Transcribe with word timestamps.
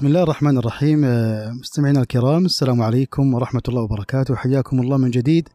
بسم 0.00 0.06
الله 0.06 0.22
الرحمن 0.22 0.58
الرحيم 0.58 1.04
آه، 1.04 1.50
مستمعينا 1.50 2.00
الكرام 2.00 2.44
السلام 2.44 2.82
عليكم 2.82 3.34
ورحمة 3.34 3.62
الله 3.68 3.82
وبركاته. 3.82 4.36
حياكم 4.36 4.80
الله 4.80 4.96
من 4.96 5.10
جديد 5.10 5.48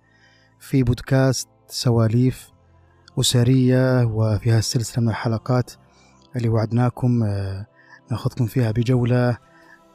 في 0.60 0.84
بودكاست 0.84 1.48
سواليف 1.68 2.50
أسرية 3.20 4.04
وفي 4.04 4.52
هذه 4.52 4.58
السلسلة 4.58 5.04
من 5.04 5.10
الحلقات 5.10 5.72
اللي 6.36 6.50
وعدناكم 6.50 7.24
آه، 7.24 7.66
ناخذكم 8.12 8.46
فيها 8.46 8.72
بجولة 8.72 9.38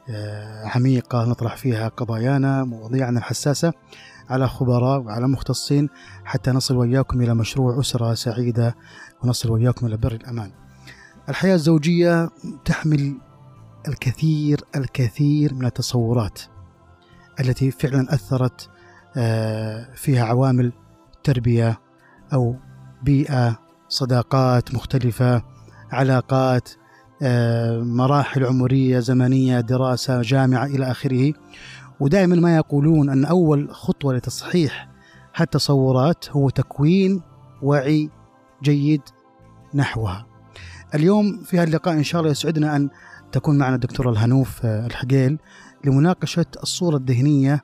آه، 0.09 0.65
عميقة 0.65 1.25
نطرح 1.25 1.57
فيها 1.57 1.87
قضايانا 1.87 2.63
مواضيعنا 2.63 3.19
الحساسة 3.19 3.73
على 4.29 4.47
خبراء 4.47 4.99
وعلى 4.99 5.27
مختصين 5.27 5.89
حتى 6.25 6.51
نصل 6.51 6.75
وإياكم 6.75 7.21
إلى 7.21 7.33
مشروع 7.33 7.79
أسرة 7.79 8.13
سعيدة 8.13 8.75
ونصل 9.23 9.51
وإياكم 9.51 9.85
إلى 9.85 9.97
بر 9.97 10.11
الأمان. 10.11 10.51
الحياة 11.29 11.55
الزوجية 11.55 12.29
تحمل 12.65 13.30
الكثير 13.87 14.61
الكثير 14.75 15.53
من 15.53 15.65
التصورات 15.65 16.41
التي 17.39 17.71
فعلا 17.71 18.13
أثرت 18.13 18.69
آه، 19.17 19.87
فيها 19.95 20.25
عوامل 20.25 20.73
تربية 21.23 21.79
أو 22.33 22.55
بيئة 23.03 23.59
صداقات 23.89 24.75
مختلفة 24.75 25.43
علاقات 25.91 26.69
آه، 27.21 27.79
مراحل 27.79 28.45
عمرية 28.45 28.99
زمنية 28.99 29.59
دراسة 29.59 30.21
جامعة 30.21 30.65
إلى 30.65 30.91
آخره 30.91 31.33
ودائما 31.99 32.35
ما 32.35 32.55
يقولون 32.55 33.09
أن 33.09 33.25
أول 33.25 33.69
خطوة 33.71 34.13
لتصحيح 34.13 34.89
هالتصورات 35.35 36.29
هو 36.29 36.49
تكوين 36.49 37.21
وعي 37.61 38.09
جيد 38.63 39.01
نحوها. 39.73 40.25
اليوم 40.95 41.43
في 41.43 41.57
هاللقاء 41.57 41.93
إن 41.93 42.03
شاء 42.03 42.21
الله 42.21 42.31
يسعدنا 42.31 42.75
أن 42.75 42.89
تكون 43.31 43.57
معنا 43.57 43.75
الدكتورة 43.75 44.09
الهنوف 44.09 44.65
آه، 44.65 44.85
الحقيل 44.85 45.37
لمناقشة 45.85 46.45
الصورة 46.63 46.97
الذهنية 46.97 47.63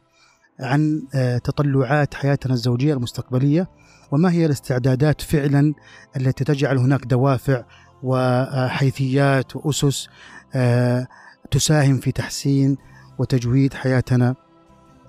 عن 0.60 1.04
آه، 1.16 1.38
تطلعات 1.38 2.14
حياتنا 2.14 2.54
الزوجية 2.54 2.94
المستقبلية 2.94 3.70
وما 4.12 4.32
هي 4.32 4.46
الاستعدادات 4.46 5.22
فعلا 5.22 5.74
التي 6.18 6.44
تجعل 6.44 6.78
هناك 6.78 7.06
دوافع 7.06 7.64
وحيثيات 8.04 9.56
وأسس 9.56 10.08
آه، 10.56 11.08
تساهم 11.52 11.98
في 11.98 12.12
تحسين 12.12 12.78
وتجويد 13.20 13.74
حياتنا 13.74 14.36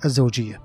الزوجية. 0.04 0.60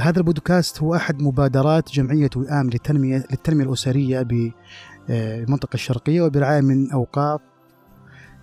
هذا 0.00 0.18
البودكاست 0.18 0.82
هو 0.82 0.94
أحد 0.94 1.22
مبادرات 1.22 1.92
جمعية 1.92 2.30
وئام 2.36 2.70
للتنمية, 2.70 3.16
للتنمية 3.16 3.64
الأسرية 3.64 4.22
بالمنطقة 4.22 5.74
الشرقية 5.74 6.22
وبرعاية 6.22 6.60
من 6.60 6.90
أوقاف 6.90 7.40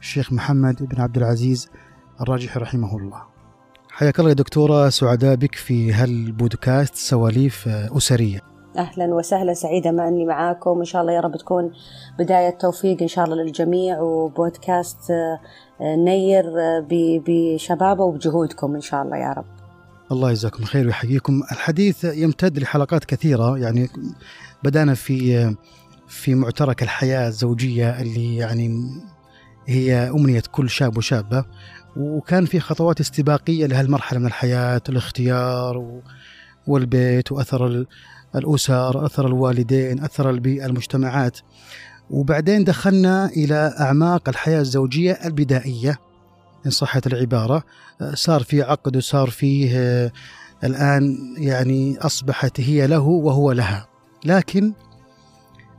الشيخ 0.01 0.33
محمد 0.33 0.83
بن 0.83 1.01
عبد 1.01 1.17
العزيز 1.17 1.69
الراجحي 2.21 2.59
رحمه 2.59 2.97
الله. 2.97 3.21
حياك 3.89 4.19
الله 4.19 4.29
يا 4.29 4.35
دكتورة 4.35 4.89
سعداء 4.89 5.35
بك 5.35 5.55
في 5.55 5.93
هالبودكاست 5.93 6.95
سواليف 6.95 7.67
أسرية. 7.67 8.39
أهلا 8.77 9.05
وسهلا 9.05 9.53
سعيدة 9.53 9.91
ما 9.91 10.07
أني 10.07 10.25
معاكم. 10.25 10.79
إن 10.79 10.85
شاء 10.85 11.01
الله 11.01 11.13
يا 11.13 11.19
رب 11.19 11.37
تكون 11.37 11.71
بداية 12.19 12.49
توفيق 12.49 13.01
إن 13.01 13.07
شاء 13.07 13.25
الله 13.25 13.35
للجميع 13.35 13.99
وبودكاست 13.99 15.11
آه، 15.11 15.39
نير 15.95 16.43
آه، 16.45 16.87
بشبابة 17.27 18.03
وبجهودكم 18.03 18.75
إن 18.75 18.81
شاء 18.81 19.01
الله 19.01 19.17
يا 19.17 19.33
رب. 19.33 19.45
الله 20.11 20.29
يجزاكم 20.29 20.63
خير 20.63 20.85
ويحييكم، 20.85 21.41
الحديث 21.51 22.03
يمتد 22.03 22.59
لحلقات 22.59 23.05
كثيرة 23.05 23.57
يعني 23.57 23.89
بدأنا 24.63 24.93
في 24.93 25.55
في 26.07 26.35
معترك 26.35 26.83
الحياة 26.83 27.27
الزوجية 27.27 28.01
اللي 28.01 28.35
يعني 28.35 28.69
هي 29.69 30.09
أمنية 30.09 30.43
كل 30.51 30.69
شاب 30.69 30.97
وشابة 30.97 31.45
وكان 31.97 32.45
في 32.45 32.59
خطوات 32.59 32.99
استباقية 32.99 33.65
لهالمرحلة 33.65 34.19
من 34.19 34.25
الحياة 34.25 34.81
الاختيار 34.89 36.01
والبيت 36.67 37.31
وأثر 37.31 37.85
الأسر 38.35 39.05
أثر 39.05 39.27
الوالدين 39.27 40.03
أثر 40.03 40.29
البيئة 40.29 40.65
المجتمعات. 40.65 41.37
وبعدين 42.09 42.63
دخلنا 42.63 43.25
إلى 43.25 43.75
أعماق 43.79 44.29
الحياة 44.29 44.59
الزوجية 44.59 45.11
البدائية 45.11 45.99
إن 46.65 46.71
صحت 46.71 47.07
العبارة. 47.07 47.63
صار 48.13 48.43
في 48.43 48.61
عقد 48.61 48.97
وصار 48.97 49.29
فيه 49.29 50.11
الآن 50.63 51.17
يعني 51.37 51.97
أصبحت 51.97 52.59
هي 52.59 52.87
له 52.87 52.99
وهو 52.99 53.51
لها. 53.51 53.87
لكن 54.25 54.73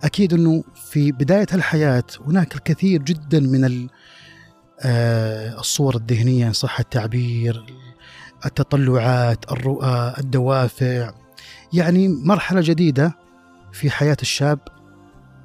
أكيد 0.04 0.32
إنه 0.32 0.64
في 0.90 1.12
بداية 1.12 1.46
الحياة 1.54 2.04
هناك 2.26 2.54
الكثير 2.54 3.02
جدا 3.02 3.40
من 3.40 3.88
آه، 4.80 5.58
الصور 5.58 5.96
الذهنية 5.96 6.46
ان 6.46 6.52
صح 6.52 6.80
التعبير 6.80 7.64
التطلعات 8.46 9.52
الرؤى 9.52 10.14
الدوافع. 10.18 11.10
يعني 11.72 12.08
مرحلة 12.08 12.60
جديدة 12.64 13.12
في 13.72 13.90
حياة 13.90 14.16
الشاب 14.22 14.58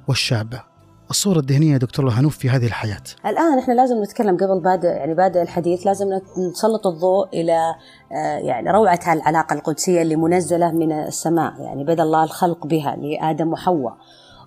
والشابة. 0.08 0.62
الصورة 1.10 1.38
الذهنية 1.38 1.76
دكتور 1.76 2.08
هنوف 2.08 2.38
في 2.38 2.50
هذه 2.50 2.66
الحياة. 2.66 3.02
الآن 3.26 3.58
إحنا 3.58 3.72
لازم 3.72 4.02
نتكلم 4.02 4.36
قبل 4.36 4.60
بادئ 4.64 4.88
يعني 4.88 5.14
بادئ 5.14 5.42
الحديث 5.42 5.86
لازم 5.86 6.06
نسلط 6.50 6.86
الضوء 6.86 7.28
إلى 7.28 7.74
آه، 8.12 8.38
يعني 8.38 8.70
روعة 8.70 9.00
العلاقة 9.12 9.54
القدسية 9.54 10.02
اللي 10.02 10.16
منزلة 10.16 10.72
من 10.72 10.92
السماء 10.92 11.60
يعني 11.60 11.84
بدأ 11.84 12.02
الله 12.02 12.24
الخلق 12.24 12.66
بها 12.66 12.96
لآدم 12.96 13.52
وحواء. 13.52 13.96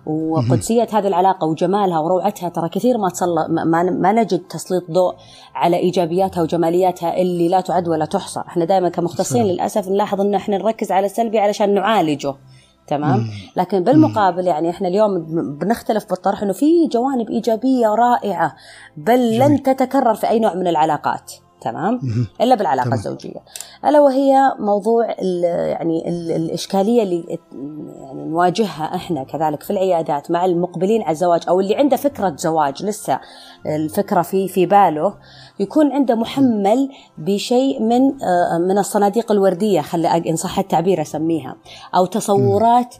وقدسيه 0.06 0.86
هذه 0.92 1.06
العلاقة 1.06 1.46
وجمالها 1.46 1.98
وروعتها. 1.98 2.48
ترى 2.48 2.68
كثير 2.68 2.98
ما 2.98 3.08
تصل 3.08 3.34
ما, 3.48 3.82
ما 3.82 4.12
نجد 4.12 4.38
تسليط 4.38 4.90
ضوء 4.90 5.14
على 5.54 5.76
إيجابياتها 5.76 6.42
وجمالياتها 6.42 7.16
اللي 7.16 7.48
لا 7.48 7.60
تعد 7.60 7.88
ولا 7.88 8.04
تحصى، 8.04 8.40
إحنا 8.40 8.64
دائما 8.64 8.88
كمختصين 8.88 9.44
للأسف 9.44 9.88
نلاحظ 9.88 10.20
إن 10.20 10.34
إحنا 10.34 10.58
نركز 10.58 10.92
على 10.92 11.06
السلبي 11.06 11.38
علشان 11.38 11.74
نعالجه. 11.74 12.34
تمام؟ 12.86 13.26
لكن 13.56 13.84
بالمقابل 13.84 14.46
يعني 14.46 14.70
إحنا 14.70 14.88
اليوم 14.88 15.18
بنختلف 15.58 16.10
بالطرح 16.10 16.42
إنه 16.42 16.52
في 16.52 16.86
جوانب 16.86 17.30
إيجابية 17.30 17.88
رائعة 17.88 18.56
بل 18.96 19.38
لن 19.38 19.62
تتكرر 19.62 20.14
في 20.14 20.28
أي 20.28 20.38
نوع 20.38 20.54
من 20.54 20.66
العلاقات. 20.66 21.32
تمام؟ 21.60 22.00
إلا 22.40 22.54
بالعلاقة 22.54 22.84
تمام. 22.84 22.98
الزوجية. 22.98 23.40
ألا 23.84 24.00
وهي 24.00 24.54
موضوع 24.58 25.10
ال 25.22 25.44
يعني 25.44 26.08
ال 26.08 26.30
الإشكالية 26.30 27.02
اللي 27.02 27.38
يعني 28.02 28.24
نواجهها 28.24 28.94
إحنا 28.94 29.24
كذلك 29.24 29.62
في 29.62 29.70
العيادات 29.70 30.30
مع 30.30 30.44
المقبلين 30.44 31.02
على 31.02 31.10
الزواج 31.10 31.42
أو 31.48 31.60
اللي 31.60 31.76
عنده 31.76 31.96
فكرة 31.96 32.34
زواج 32.36 32.84
لسه 32.84 33.20
الفكرة 33.66 34.22
في 34.22 34.48
في 34.48 34.66
باله 34.66 35.14
يكون 35.60 35.92
عنده 35.92 36.14
محمل 36.14 36.90
بشيء 37.18 37.82
من 37.82 38.22
آه، 38.22 38.58
من 38.58 38.78
الصناديق 38.78 39.32
الوردية 39.32 39.80
خلي 39.80 40.30
إن 40.30 40.36
صح 40.36 40.58
التعبير 40.58 41.00
أسميها 41.00 41.56
أو 41.94 42.06
تصورات 42.06 42.94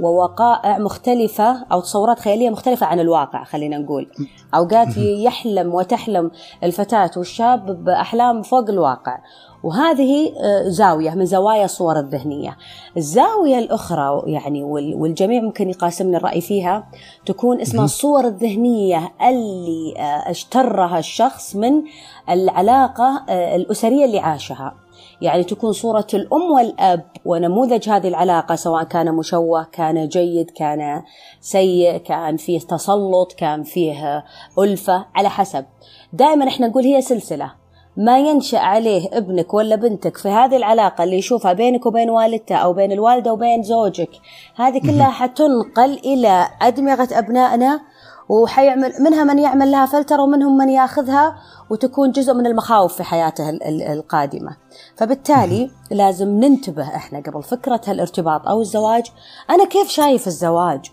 ووقائع 0.00 0.78
مختلفة 0.78 1.64
أو 1.72 1.80
تصورات 1.80 2.18
خيالية 2.18 2.50
مختلفة 2.50 2.86
عن 2.86 3.00
الواقع 3.00 3.44
خلينا 3.44 3.78
نقول. 3.78 4.10
أوقات 4.54 4.96
يحلم 4.96 5.74
وتحلم 5.74 6.30
الفتاة 6.64 7.10
والشاب 7.16 7.84
بأحلام 7.84 8.23
فوق 8.32 8.70
الواقع. 8.70 9.18
وهذه 9.64 10.32
آه، 10.40 10.68
زاوية 10.68 11.10
من 11.10 11.26
زوايا 11.26 11.64
الصور 11.64 11.98
الذهنية. 11.98 12.56
الزاوية 12.96 13.58
الأخرى 13.58 14.22
يعني 14.26 14.62
والجميع 14.94 15.42
ممكن 15.42 15.70
يقاسمني 15.70 16.16
الرأي 16.16 16.40
فيها 16.40 16.86
تكون 17.26 17.60
اسمها 17.60 17.84
الصور 17.84 18.26
الذهنية 18.26 19.12
اللي 19.28 19.94
آه، 19.98 20.30
اشترها 20.30 20.98
الشخص 20.98 21.56
من 21.56 21.82
العلاقة 22.30 23.24
آه، 23.28 23.56
الأسرية 23.56 24.04
اللي 24.04 24.18
عاشها. 24.18 24.74
يعني 25.20 25.44
تكون 25.44 25.72
صورة 25.72 26.06
الأم 26.14 26.42
والأب 26.42 27.04
ونموذج 27.24 27.88
هذه 27.88 28.08
العلاقة 28.08 28.54
سواء 28.54 28.84
كان 28.84 29.14
مشوه 29.14 29.64
كان 29.72 30.08
جيد 30.08 30.50
كان 30.50 31.02
سيء 31.40 31.96
كان 31.96 32.36
فيه 32.36 32.60
تسلط 32.60 33.32
كان 33.32 33.62
فيه 33.62 34.24
ألفة 34.58 35.06
على 35.14 35.30
حسب. 35.30 35.64
دائما 36.12 36.48
إحنا 36.48 36.66
نقول 36.66 36.84
هي 36.84 37.00
سلسلة. 37.00 37.63
ما 37.96 38.18
ينشأ 38.18 38.58
عليه 38.58 39.08
ابنك 39.12 39.54
ولا 39.54 39.76
بنتك 39.76 40.16
في 40.16 40.28
هذه 40.28 40.56
العلاقة 40.56 41.04
اللي 41.04 41.18
يشوفها 41.18 41.52
بينك 41.52 41.86
وبين 41.86 42.10
والدته 42.10 42.56
أو 42.56 42.72
بين 42.72 42.92
الوالدة 42.92 43.32
وبين 43.32 43.62
زوجك 43.62 44.10
هذه 44.56 44.78
كلها 44.78 45.10
حتنقل 45.10 45.92
إلى 46.04 46.48
أدمغة 46.62 47.08
أبنائنا 47.12 47.80
وحيعمل 48.28 48.92
منها 49.00 49.24
من 49.24 49.38
يعمل 49.38 49.70
لها 49.70 49.86
فلتر 49.86 50.20
ومنهم 50.20 50.56
من 50.56 50.68
ياخذها 50.68 51.36
وتكون 51.70 52.10
جزء 52.10 52.34
من 52.34 52.46
المخاوف 52.46 52.94
في 52.94 53.02
حياته 53.02 53.50
القادمة. 53.92 54.56
فبالتالي 54.96 55.70
لازم 55.90 56.28
ننتبه 56.28 56.82
إحنا 56.82 57.18
قبل 57.20 57.42
فكرة 57.42 57.80
الارتباط 57.88 58.48
أو 58.48 58.60
الزواج، 58.60 59.06
أنا 59.50 59.64
كيف 59.64 59.88
شايف 59.88 60.26
الزواج؟ 60.26 60.90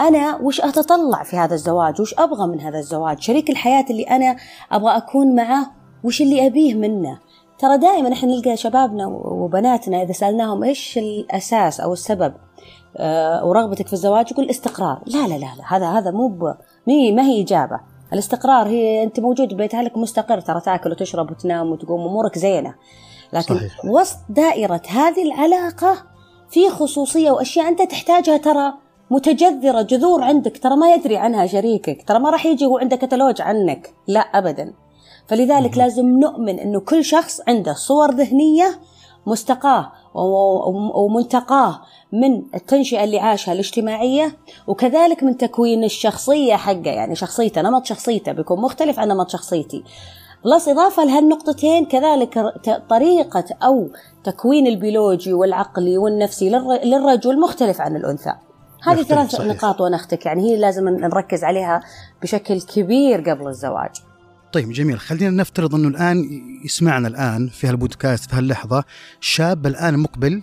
أنا 0.00 0.36
وش 0.36 0.60
أتطلع 0.60 1.22
في 1.22 1.36
هذا 1.36 1.54
الزواج؟ 1.54 2.00
وش 2.00 2.14
أبغى 2.18 2.46
من 2.46 2.60
هذا 2.60 2.78
الزواج؟ 2.78 3.20
شريك 3.20 3.50
الحياة 3.50 3.84
اللي 3.90 4.02
أنا 4.02 4.36
أبغى 4.72 4.96
أكون 4.96 5.34
معه 5.34 5.79
وش 6.04 6.22
اللي 6.22 6.46
أبيه 6.46 6.74
منه؟ 6.74 7.18
ترى 7.58 7.78
دائما 7.78 8.12
إحنا 8.12 8.28
نلقى 8.28 8.56
شبابنا 8.56 9.06
وبناتنا 9.06 10.02
إذا 10.02 10.12
سألناهم 10.12 10.64
إيش 10.64 10.98
الأساس 10.98 11.80
أو 11.80 11.92
السبب 11.92 12.34
آه 12.96 13.46
ورغبتك 13.46 13.86
في 13.86 13.92
الزواج 13.92 14.32
يقول 14.32 14.50
استقرار 14.50 15.02
لا 15.06 15.28
لا 15.28 15.34
لا, 15.34 15.38
لا 15.58 15.76
هذا 15.76 15.86
هذا 15.86 16.10
مو 16.10 16.28
ما 16.86 17.22
هي 17.22 17.42
إجابة. 17.42 17.80
الاستقرار 18.12 18.68
هي 18.68 19.02
أنت 19.02 19.20
موجود 19.20 19.54
ببيت 19.54 19.74
اهلك 19.74 19.98
مستقر 19.98 20.40
ترى 20.40 20.60
تاكل 20.60 20.90
وتشرب 20.90 21.30
وتنام 21.30 21.72
وتقوم 21.72 22.00
أمورك 22.00 22.38
زينة. 22.38 22.74
لكن 23.32 23.54
صحيح. 23.54 23.84
وسط 23.84 24.18
دائرة 24.28 24.82
هذه 24.88 25.22
العلاقة 25.22 25.96
في 26.50 26.70
خصوصية 26.70 27.30
وأشياء 27.30 27.68
أنت 27.68 27.82
تحتاجها 27.82 28.36
ترى 28.36 28.72
متجذرة 29.10 29.82
جذور 29.82 30.22
عندك 30.22 30.58
ترى 30.58 30.76
ما 30.76 30.94
يدري 30.94 31.16
عنها 31.16 31.46
شريكك 31.46 32.08
ترى 32.08 32.18
ما 32.18 32.30
راح 32.30 32.46
يجي 32.46 32.66
هو 32.66 32.78
عنده 32.78 32.96
كتالوج 32.96 33.42
عنك. 33.42 33.94
لا 34.06 34.20
ابدا. 34.20 34.72
فلذلك 35.30 35.78
لازم 35.78 36.20
نؤمن 36.20 36.58
إنه 36.58 36.80
كل 36.80 37.04
شخص 37.04 37.40
عنده 37.48 37.72
صور 37.72 38.10
ذهنية 38.10 38.80
مستقاة 39.26 39.92
ومنتقاه 40.94 41.80
من 42.12 42.42
التنشئة 42.54 43.04
اللي 43.04 43.18
عاشها 43.18 43.52
الاجتماعية 43.52 44.36
وكذلك 44.66 45.22
من 45.22 45.36
تكوين 45.36 45.84
الشخصية 45.84 46.56
حقه. 46.56 46.90
يعني 46.90 47.14
شخصيته 47.14 47.62
نمط 47.62 47.86
شخصيته 47.86 48.32
بيكون 48.32 48.60
مختلف 48.60 48.98
عن 48.98 49.08
نمط 49.08 49.30
شخصيتي. 49.30 49.84
plus 50.44 50.68
إضافة 50.68 51.04
لهالنقطتين 51.04 51.84
كذلك 51.86 52.38
طريقة 52.90 53.44
أو 53.62 53.88
تكوين 54.24 54.66
البيولوجي 54.66 55.32
والعقلي 55.32 55.98
والنفسي 55.98 56.48
للرجل 56.84 57.40
مختلف 57.40 57.80
عن 57.80 57.96
الأنثى. 57.96 58.32
هذه 58.82 59.02
ثلاث. 59.02 59.40
نقاط 59.40 59.80
ونختك. 59.80 60.26
يعني 60.26 60.50
هي 60.50 60.56
لازم 60.56 60.88
نركز 60.88 61.44
عليها 61.44 61.82
بشكل 62.22 62.60
كبير 62.60 63.30
قبل 63.30 63.48
الزواج. 63.48 64.09
طيب 64.52 64.72
جميل 64.72 65.00
خلينا 65.00 65.30
نفترض 65.30 65.74
إنه 65.74 65.88
الآن 65.88 66.28
يسمعنا 66.64 67.08
الآن 67.08 67.48
في 67.48 67.66
هالبودكاست 67.66 68.30
في 68.30 68.36
هاللحظة 68.36 68.84
شاب 69.20 69.66
الآن 69.66 69.98
مقبل 69.98 70.42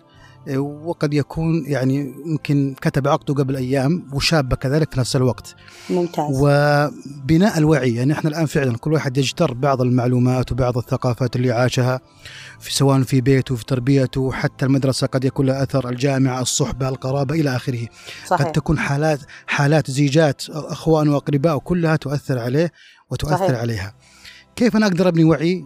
وقد 0.58 1.14
يكون 1.14 1.64
يعني 1.66 2.14
يمكن 2.26 2.76
كتب 2.82 3.08
عقده 3.08 3.34
قبل 3.34 3.56
أيام 3.56 4.08
وشابه 4.14 4.56
كذلك 4.56 4.94
في 4.94 5.00
نفس 5.00 5.16
الوقت. 5.16 5.56
ممتاز. 5.90 6.26
وبناء 6.30 7.58
الوعي 7.58 7.96
يعني 7.96 8.14
إحنا 8.14 8.30
الآن 8.30 8.46
فعلا 8.46 8.78
كل 8.78 8.94
واحد 8.94 9.18
يجتر 9.18 9.54
بعض 9.54 9.82
المعلومات 9.82 10.52
وبعض 10.52 10.78
الثقافات 10.78 11.36
اللي 11.36 11.52
عاشها 11.52 12.02
في 12.60 12.74
سواء 12.74 13.02
في 13.02 13.22
بيته 13.22 13.56
في 13.56 13.66
تربيته 13.66 14.32
حتى 14.32 14.66
المدرسة 14.66 15.08
قد 15.08 15.26
يكون 15.26 15.46
لها 15.46 15.64
أثر 15.64 15.90
الجامعة 15.90 16.42
الصحبة 16.42 16.90
القرابة 16.90 17.36
إلى 17.36 17.56
آخره. 17.56 17.88
صحيح. 18.26 18.48
قد 18.48 18.52
تكون 18.52 18.80
حالات 18.80 19.20
حالات 19.48 19.92
زيجات 19.92 20.42
أخوان 20.50 21.08
وأقرباء 21.10 21.58
كلها 21.58 21.96
تؤثر 21.96 22.40
عليه 22.40 22.72
وتؤثر 23.10 23.38
صحيح. 23.38 23.60
عليها. 23.60 23.94
كيف 24.56 24.76
أنا 24.76 24.88
أقدر 24.88 25.08
أبني 25.08 25.24
وعي؟ 25.24 25.66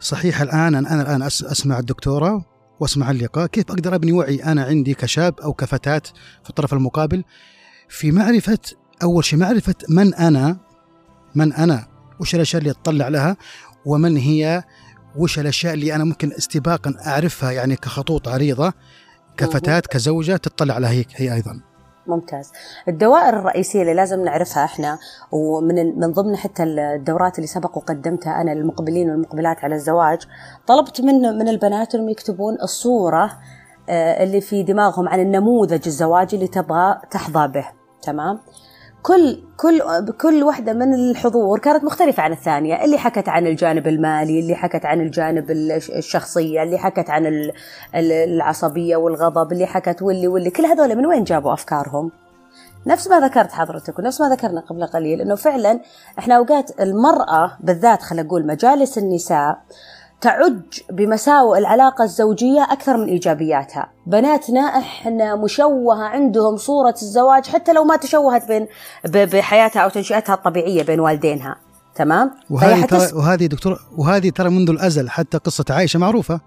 صحيح 0.00 0.40
الآن 0.40 0.74
أنا 0.74 1.02
الآن 1.02 1.22
أسمع 1.22 1.78
الدكتورة 1.78 2.44
وأسمع 2.80 3.10
اللقاء. 3.10 3.46
كيف 3.46 3.70
أقدر 3.70 3.94
أبني 3.94 4.12
وعي 4.12 4.44
أنا 4.44 4.64
عندي 4.64 4.94
كشاب 4.94 5.40
أو 5.40 5.52
كفتاة 5.52 6.02
في 6.42 6.50
الطرف 6.50 6.72
المقابل 6.72 7.24
في 7.88 8.10
معرفة 8.12 8.58
أول 9.02 9.24
شيء 9.24 9.38
معرفة 9.38 9.74
من 9.88 10.14
أنا؟ 10.14 10.56
من 11.34 11.52
أنا؟ 11.52 11.86
وش 12.20 12.34
الأشياء 12.34 12.62
اللي 12.62 12.70
أطلع 12.70 13.08
لها؟ 13.08 13.36
ومن 13.84 14.16
هي؟ 14.16 14.62
وش 15.16 15.38
الأشياء 15.38 15.74
اللي 15.74 15.94
أنا 15.94 16.04
ممكن 16.04 16.32
استباقا 16.32 16.94
أعرفها 17.06 17.50
يعني 17.50 17.76
كخطوط 17.76 18.28
عريضة 18.28 18.72
كفتاة 19.36 19.80
كزوجة 19.80 20.36
تطلع 20.36 20.74
على 20.74 20.86
هي, 20.86 21.04
هي 21.14 21.34
أيضا. 21.34 21.60
ممتاز. 22.06 22.52
الدوائر 22.88 23.38
الرئيسية 23.38 23.80
اللي 23.82 23.94
لازم 23.94 24.24
نعرفها 24.24 24.64
إحنا 24.64 24.98
ومن 25.32 26.00
من 26.00 26.12
ضمن 26.12 26.36
حتى 26.36 26.62
الدورات 26.62 27.36
اللي 27.36 27.46
سبق 27.46 27.76
وقدمتها 27.76 28.40
أنا 28.40 28.50
للمقبلين 28.50 29.10
والمقبلات 29.10 29.64
على 29.64 29.74
الزواج 29.74 30.18
طلبت 30.66 31.00
من 31.00 31.38
من 31.38 31.48
البنات 31.48 31.94
إنهم 31.94 32.08
يكتبون 32.08 32.54
الصورة 32.62 33.30
آه، 33.88 34.24
اللي 34.24 34.40
في 34.40 34.62
دماغهم 34.62 35.08
عن 35.08 35.20
النموذج 35.20 35.82
الزواجي 35.86 36.36
اللي 36.36 36.48
تبغى 36.48 37.00
تحظى 37.10 37.48
به. 37.48 37.66
تمام؟ 38.02 38.40
كل 39.06 39.42
كل 39.56 39.82
كل 40.20 40.42
واحدة 40.42 40.72
من 40.72 40.94
الحضور 40.94 41.58
كانت 41.58 41.84
مختلفة 41.84 42.22
عن 42.22 42.32
الثانية. 42.32 42.84
اللي 42.84 42.98
حكت 42.98 43.28
عن 43.28 43.46
الجانب 43.46 43.86
المالي 43.86 44.40
اللي 44.40 44.54
حكت 44.54 44.86
عن 44.86 45.00
الجانب 45.00 45.50
الشخصية 45.50 46.62
اللي 46.62 46.78
حكت 46.78 47.10
عن 47.10 47.50
العصبية 47.94 48.96
والغضب 48.96 49.52
اللي 49.52 49.66
حكت 49.66 50.02
واللي 50.02 50.28
واللي. 50.28 50.50
كل 50.50 50.66
هذول 50.66 50.96
من 50.96 51.06
وين 51.06 51.24
جابوا 51.24 51.52
أفكارهم؟ 51.52 52.10
نفس 52.86 53.08
ما 53.08 53.20
ذكرت 53.20 53.52
حضرتك 53.52 53.98
ونفس 53.98 54.20
ما 54.20 54.28
ذكرنا 54.28 54.60
قبل 54.60 54.86
قليل 54.86 55.20
إنه 55.20 55.34
فعلا 55.34 55.80
إحنا 56.18 56.36
أوقات 56.36 56.80
المرأة 56.80 57.56
بالذات 57.60 58.02
خلينا 58.02 58.26
نقول 58.26 58.46
مجالس 58.46 58.98
النساء 58.98 59.58
تعج 60.24 60.80
بمساوئ 60.90 61.58
العلاقة 61.58 62.04
الزوجية 62.04 62.62
أكثر 62.62 62.96
من 62.96 63.04
إيجابياتها. 63.04 63.90
بناتنا 64.06 64.60
إحنا 64.60 65.36
مشوهة 65.36 66.04
عندهم 66.04 66.56
صورة 66.56 66.94
الزواج 67.02 67.46
حتى 67.46 67.72
لو 67.72 67.84
ما 67.84 67.96
تشوهت 67.96 68.48
بين 68.48 68.66
بحياتها 69.04 69.80
أو 69.80 69.88
تنشئتها 69.88 70.34
الطبيعية 70.34 70.82
بين 70.82 71.00
والدينها. 71.00 71.56
تمام؟ 71.94 72.30
وهذه 72.50 72.86
ترى 72.86 73.12
وهذه 73.12 73.46
دكتور 73.46 73.80
وهذه 73.96 74.30
ترى 74.30 74.50
منذ 74.50 74.70
الأزل 74.70 75.10
حتى 75.10 75.38
قصة 75.38 75.64
عائشة 75.70 75.98
معروفة. 75.98 76.40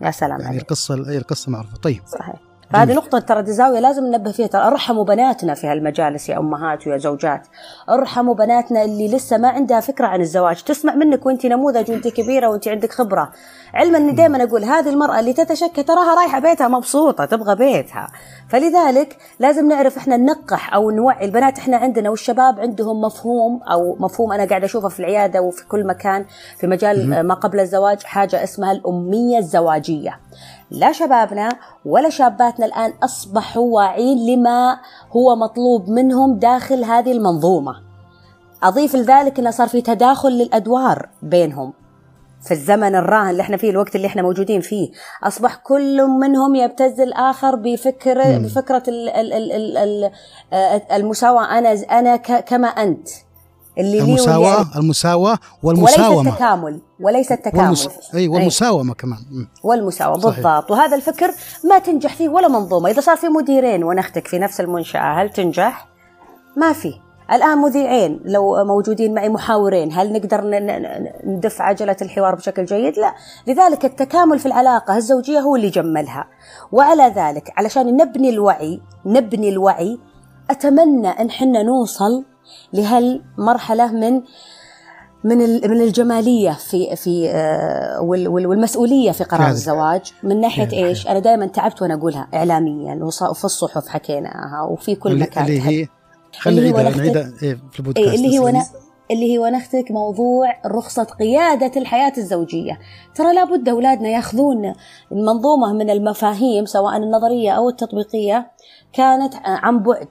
يا 0.00 0.10
سلام 0.10 0.40
يعني 0.40 0.58
القصة 0.58 0.94
هي 0.94 1.18
القصة 1.18 1.50
معروفة. 1.50 1.76
طيب. 1.76 2.02
صحيح. 2.06 2.34
فهذه 2.74 2.92
نقطة 2.92 3.18
ترى 3.18 3.42
دي 3.42 3.52
زاوية 3.52 3.80
لازم 3.80 4.06
ننبه 4.06 4.32
فيها. 4.32 4.46
ترى 4.46 4.62
أرحموا 4.62 5.04
بناتنا 5.04 5.54
في 5.54 5.66
هالمجالس 5.66 6.28
يا 6.28 6.38
أمهات 6.38 6.86
ويا 6.86 6.98
زوجات. 6.98 7.46
أرحموا 7.90 8.34
بناتنا 8.34 8.84
اللي 8.84 9.08
لسه 9.08 9.36
ما 9.36 9.48
عندها 9.48 9.80
فكرة 9.80 10.06
عن 10.06 10.20
الزواج. 10.20 10.62
تسمع 10.62 10.94
منك 10.94 11.26
وأنت 11.26 11.46
نموذج 11.46 11.90
وأنت 11.90 12.08
كبيرة 12.08 12.48
وأنت 12.48 12.68
عندك 12.68 12.92
خبرة. 12.92 13.30
علما 13.74 13.98
أني 13.98 14.12
دائما 14.12 14.42
أقول 14.42 14.64
هذه 14.64 14.88
المرأة 14.88 15.20
اللي 15.20 15.32
تتشكى 15.32 15.82
تراها 15.82 16.14
رايحة 16.14 16.38
بيتها 16.40 16.68
مبسوطة 16.68 17.24
تبغى 17.24 17.54
بيتها. 17.54 18.08
فلذلك 18.48 19.16
لازم 19.38 19.68
نعرف 19.68 19.96
إحنا 19.96 20.16
ننقح 20.16 20.74
أو 20.74 20.90
نوعي 20.90 21.24
البنات. 21.24 21.58
إحنا 21.58 21.76
عندنا 21.76 22.10
والشباب 22.10 22.60
عندهم 22.60 23.00
مفهوم 23.00 23.62
أو 23.62 23.96
مفهوم 24.00 24.32
أنا 24.32 24.44
قاعدة 24.44 24.64
أشوفه 24.64 24.88
في 24.88 25.00
العيادة 25.00 25.40
وفي 25.40 25.68
كل 25.68 25.86
مكان 25.86 26.24
في 26.58 26.66
مجال 26.66 27.26
ما 27.26 27.34
قبل 27.34 27.60
الزواج 27.60 28.02
حاجة 28.02 28.44
اسمها 28.44 28.72
الأمية 28.72 29.38
الزواجية. 29.38 30.18
لا 30.74 30.92
شبابنا 30.92 31.48
ولا 31.84 32.08
شاباتنا 32.10 32.66
الآن 32.66 32.92
أصبحوا 33.02 33.74
واعين 33.74 34.26
لما 34.26 34.78
هو 35.16 35.36
مطلوب 35.36 35.88
منهم 35.88 36.38
داخل 36.38 36.84
هذه 36.84 37.12
المنظومة. 37.12 37.72
أضيف 38.62 38.96
لذلك 38.96 39.38
أنه 39.38 39.50
صار 39.50 39.68
في 39.68 39.82
تداخل 39.82 40.28
للأدوار 40.28 41.08
بينهم. 41.22 41.72
في 42.42 42.50
الزمن 42.50 42.94
الراهن 42.94 43.30
اللي 43.30 43.42
إحنا 43.42 43.56
فيه 43.56 43.70
الوقت 43.70 43.96
اللي 43.96 44.06
إحنا 44.06 44.22
موجودين 44.22 44.60
فيه 44.60 44.90
أصبح 45.24 45.56
كل 45.56 46.06
منهم 46.06 46.54
يبتز 46.54 47.00
الآخر 47.00 47.54
بفكر. 47.56 48.38
بفكرة 48.38 48.82
ال 48.88 49.08
ال 49.08 49.32
ال 49.32 49.52
ال 49.76 50.10
ال 50.52 50.92
المساواة 50.92 51.58
أنا 51.58 51.72
أنا 51.72 52.16
كما 52.16 52.68
أنت. 52.68 53.08
اللي 53.78 54.00
المساواة 54.00 54.66
المساواة 54.76 55.38
والمساومة. 55.62 56.18
وليس 56.18 56.28
التكامل 56.28 56.80
وليس 57.00 57.32
التكامل. 57.32 57.64
والمس... 57.64 57.88
أي 58.14 58.28
والمساومة 58.28 58.94
كمان. 58.94 59.18
والمساومة 59.64 60.22
بالضبط. 60.22 60.70
وهذا 60.70 60.96
الفكر 60.96 61.30
ما 61.64 61.78
تنجح 61.78 62.14
فيه 62.14 62.28
ولا 62.28 62.48
منظومة. 62.48 62.90
إذا 62.90 63.00
صار 63.00 63.16
في 63.16 63.28
مديرين 63.28 63.84
ونختك 63.84 64.26
في 64.26 64.38
نفس 64.38 64.60
المنشأة 64.60 65.22
هل 65.22 65.30
تنجح؟ 65.30 65.88
ما 66.56 66.72
في. 66.72 66.92
الآن 67.32 67.58
مذيعين 67.58 68.20
لو 68.24 68.64
موجودين 68.64 69.14
معي 69.14 69.28
محاورين 69.28 69.92
هل 69.92 70.12
نقدر 70.12 70.40
ندف 71.26 71.60
عجلة 71.62 71.96
الحوار 72.02 72.34
بشكل 72.34 72.64
جيد؟ 72.64 72.98
لا. 72.98 73.14
لذلك 73.46 73.84
التكامل 73.84 74.38
في 74.38 74.46
العلاقة 74.46 74.96
الزوجية 74.96 75.38
هو 75.38 75.56
اللي 75.56 75.70
جملها. 75.70 76.24
وعلى 76.72 77.12
ذلك 77.16 77.52
علشان 77.56 77.96
نبني 77.96 78.30
الوعي 78.30 78.80
نبني 79.06 79.48
الوعي 79.48 79.98
أتمنى 80.50 81.08
أن 81.08 81.30
حنا 81.30 81.62
نوصل 81.62 82.24
لهالمرحلة 82.72 83.92
من 83.92 84.22
من 85.24 85.38
من 85.70 85.80
الجمالية 85.80 86.50
في 86.50 86.96
في 86.96 87.30
آه، 87.30 88.00
والمسؤولية 88.00 89.10
في 89.10 89.24
قرار 89.24 89.48
الزواج. 89.48 90.12
من 90.22 90.40
ناحية 90.40 90.68
إيش؟ 90.72 91.08
أنا 91.08 91.18
دائما 91.18 91.46
تعبت 91.46 91.82
وأنا 91.82 91.94
أقولها 91.94 92.28
اعلاميا 92.34 93.04
وفي 93.04 93.44
الصحف 93.44 93.88
حكيناها 93.88 94.62
وفي 94.70 94.94
كل 94.94 95.18
مكان. 95.18 95.44
اللي 95.44 95.60
هي 95.60 95.88
خلينا 96.38 96.82
نعيدها 96.82 96.96
نعيدها 96.96 97.32
إيه، 97.42 97.58
في 97.72 97.80
البودكاست 97.80 98.08
إيه 98.08 98.16
اللي 98.16 98.34
هي 98.34 98.38
ون... 98.38 98.62
اللي 99.10 99.32
هي 99.32 99.38
ونختك 99.38 99.90
موضوع 99.90 100.46
رخصة 100.66 101.04
قيادة 101.04 101.80
الحياة 101.80 102.12
الزوجية. 102.18 102.78
ترى 103.14 103.34
لابد 103.34 103.68
أولادنا 103.68 104.08
يأخذون 104.08 104.74
المنظومة 105.12 105.72
من 105.72 105.90
المفاهيم 105.90 106.66
سواء 106.66 106.96
النظرية 106.96 107.50
أو 107.50 107.68
التطبيقية 107.68 108.50
كانت 108.92 109.34
عن 109.44 109.82
بعد. 109.82 110.08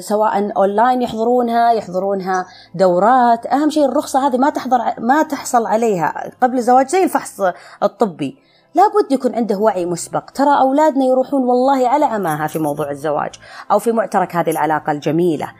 سواء 0.00 0.52
اونلاين 0.56 1.02
يحضرونها 1.02 1.72
يحضرونها 1.72 2.46
دورات. 2.74 3.46
أهم 3.46 3.70
شيء 3.70 3.84
الرخصة 3.84 4.26
هذه 4.26 4.36
ما 4.36 4.50
تحضر 4.50 4.78
ما 4.98 5.22
تحصل 5.22 5.66
عليها 5.66 6.30
قبل 6.42 6.58
الزواج 6.58 6.88
زي 6.88 7.04
الفحص 7.04 7.40
الطبي. 7.82 8.38
لابد 8.74 9.12
يكون 9.12 9.34
عنده 9.34 9.58
وعي 9.58 9.86
مسبق. 9.86 10.30
ترى 10.30 10.60
أولادنا 10.60 11.04
يروحون 11.04 11.42
والله 11.44 11.88
على 11.88 12.04
عماها 12.04 12.46
في 12.46 12.58
موضوع 12.58 12.90
الزواج 12.90 13.30
أو 13.70 13.78
في 13.78 13.92
معترك 13.92 14.36
هذه 14.36 14.50
العلاقة 14.50 14.92
الجميلة. 14.92 15.52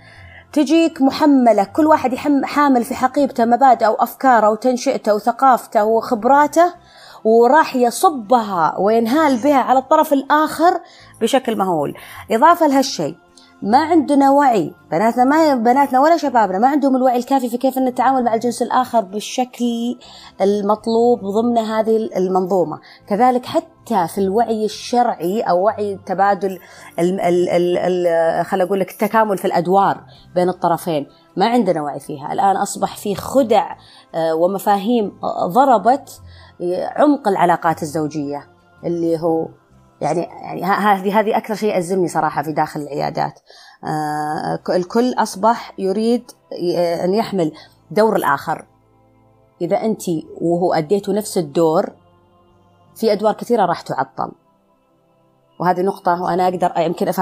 تجيك 0.52 1.02
محملة 1.02 1.64
كل 1.64 1.86
واحد 1.86 2.14
حامل 2.44 2.84
في 2.84 2.94
حقيبته 2.94 3.44
مبادئ 3.44 3.86
وأفكاره 3.86 4.50
وتنشئته 4.50 5.14
وثقافته 5.14 5.84
وخبراته 5.84 6.74
وراح 7.24 7.76
يصبها 7.76 8.74
وينهال 8.78 9.36
بها 9.36 9.58
على 9.58 9.78
الطرف 9.78 10.12
الآخر 10.12 10.80
بشكل 11.20 11.58
مهول. 11.58 11.94
إضافة 12.30 12.66
لهالشيء 12.66 13.16
ما 13.62 13.78
عندنا 13.78 14.30
وعي. 14.30 14.74
بناتنا 14.90 15.24
ما 15.24 15.54
بناتنا 15.54 16.00
ولا 16.00 16.16
شبابنا 16.16 16.58
ما 16.58 16.68
عندهم 16.68 16.96
الوعي 16.96 17.16
الكافي 17.16 17.48
في 17.48 17.58
كيف 17.58 17.78
نتعامل 17.78 18.24
مع 18.24 18.34
الجنس 18.34 18.62
الآخر 18.62 19.00
بالشكل 19.00 19.96
المطلوب 20.40 21.20
ضمن 21.20 21.58
هذه 21.58 21.96
المنظومة. 22.16 22.80
كذلك 23.08 23.46
حتى 23.46 24.08
في 24.08 24.18
الوعي 24.18 24.64
الشرعي 24.64 25.40
أو 25.40 25.62
وعي 25.64 25.98
تبادل 26.06 26.58
خلينا 28.42 28.64
أقول 28.64 28.80
لك 28.80 28.90
التكامل 28.90 29.38
في 29.38 29.44
الأدوار 29.44 30.00
بين 30.34 30.48
الطرفين. 30.48 31.06
ما 31.36 31.46
عندنا 31.46 31.82
وعي 31.82 32.00
فيها. 32.00 32.32
الآن 32.32 32.56
أصبح 32.56 32.96
في 32.96 33.14
خدع 33.14 33.76
آه، 34.14 34.34
ومفاهيم 34.34 35.12
ضربت 35.44 36.20
عمق 36.96 37.28
العلاقات 37.28 37.82
الزوجية 37.82 38.46
اللي 38.84 39.20
هو 39.20 39.48
يعني 40.00 40.20
يعني 40.20 40.64
هذه 40.64 41.20
هذه 41.20 41.36
أكثر 41.36 41.54
شيء 41.54 41.78
ازمني 41.78 42.08
صراحة 42.08 42.42
في 42.42 42.52
داخل 42.52 42.80
العيادات. 42.80 43.40
آه 43.84 44.60
الكل 44.68 45.14
أصبح 45.18 45.72
يريد 45.78 46.30
أن 47.04 47.14
يحمل 47.14 47.52
دور 47.90 48.16
الآخر. 48.16 48.66
إذا 49.60 49.76
أنت 49.76 50.02
وهو 50.40 50.74
أديتوا 50.74 51.14
نفس 51.14 51.38
الدور 51.38 51.92
في 52.94 53.12
أدوار 53.12 53.32
كثيرة 53.32 53.66
راح 53.66 53.80
تعطل. 53.80 54.32
وهذه 55.60 55.80
نقطة 55.80 56.22
وأنا 56.22 56.48
أقدر 56.48 56.72
يمكن 56.76 57.12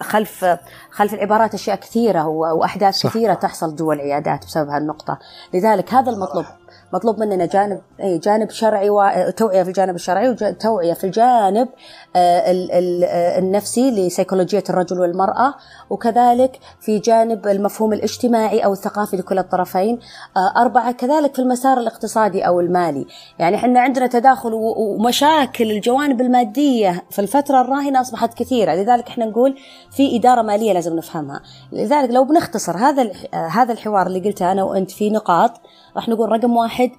خلف 0.00 0.58
خلف 0.90 1.14
العبارات 1.14 1.54
أشياء 1.54 1.76
كثيرة 1.76 2.26
وأحداث 2.26 2.94
صح. 2.94 3.08
كثيرة 3.08 3.34
تحصل 3.34 3.76
جوا 3.76 3.94
العيادات 3.94 4.46
بسبب 4.46 4.68
هالنقطة. 4.68 5.18
لذلك 5.54 5.94
هذا 5.94 6.10
المطلوب. 6.10 6.44
مطلوب 6.92 7.20
مننا 7.20 7.46
جانب 7.46 7.80
اي 8.00 8.18
جانب 8.18 8.50
شرعي 8.50 8.90
وتوعيه 8.90 9.62
في 9.62 9.68
الجانب 9.68 9.94
الشرعي 9.94 10.28
وتوعيه 10.28 10.92
في 10.92 11.04
الجانب 11.04 11.68
آه، 12.16 12.38
آه، 12.38 13.38
النفسي 13.38 13.90
لسيكولوجية 13.90 14.64
الرجل 14.70 15.00
والمرأة 15.00 15.54
وكذلك 15.90 16.58
في 16.80 16.98
جانب 16.98 17.46
المفهوم 17.46 17.92
الاجتماعي 17.92 18.64
أو 18.64 18.72
الثقافي 18.72 19.16
لكل 19.16 19.38
الطرفين. 19.38 19.98
آه، 20.36 20.60
أربعة 20.60 20.92
كذلك 20.92 21.34
في 21.34 21.42
المسار 21.42 21.78
الاقتصادي 21.78 22.46
أو 22.46 22.60
المالي. 22.60 23.06
يعني 23.38 23.56
إحنا 23.56 23.80
عندنا 23.80 24.06
تداخل 24.06 24.50
ومشاكل 24.54 25.70
الجوانب 25.70 26.20
المادية 26.20 27.04
في 27.10 27.18
الفترة 27.18 27.60
الراهنة 27.60 28.00
أصبحت 28.00 28.34
كثيرة. 28.34 28.74
لذلك 28.74 29.08
إحنا 29.08 29.24
نقول 29.24 29.58
في 29.90 30.16
إدارة 30.16 30.42
مالية 30.42 30.72
لازم 30.72 30.96
نفهمها. 30.96 31.40
لذلك 31.72 32.10
لو 32.10 32.24
بنختصر 32.24 32.76
هذا 32.76 33.12
هذا 33.34 33.72
الحوار 33.72 34.06
اللي 34.06 34.20
قلته 34.20 34.52
أنا 34.52 34.62
وأنت 34.62 34.90
في 34.90 35.10
نقاط 35.10 35.60
راح 35.96 36.08
نقول 36.08 36.32
رقم 36.32 36.56
واحد. 36.56 36.90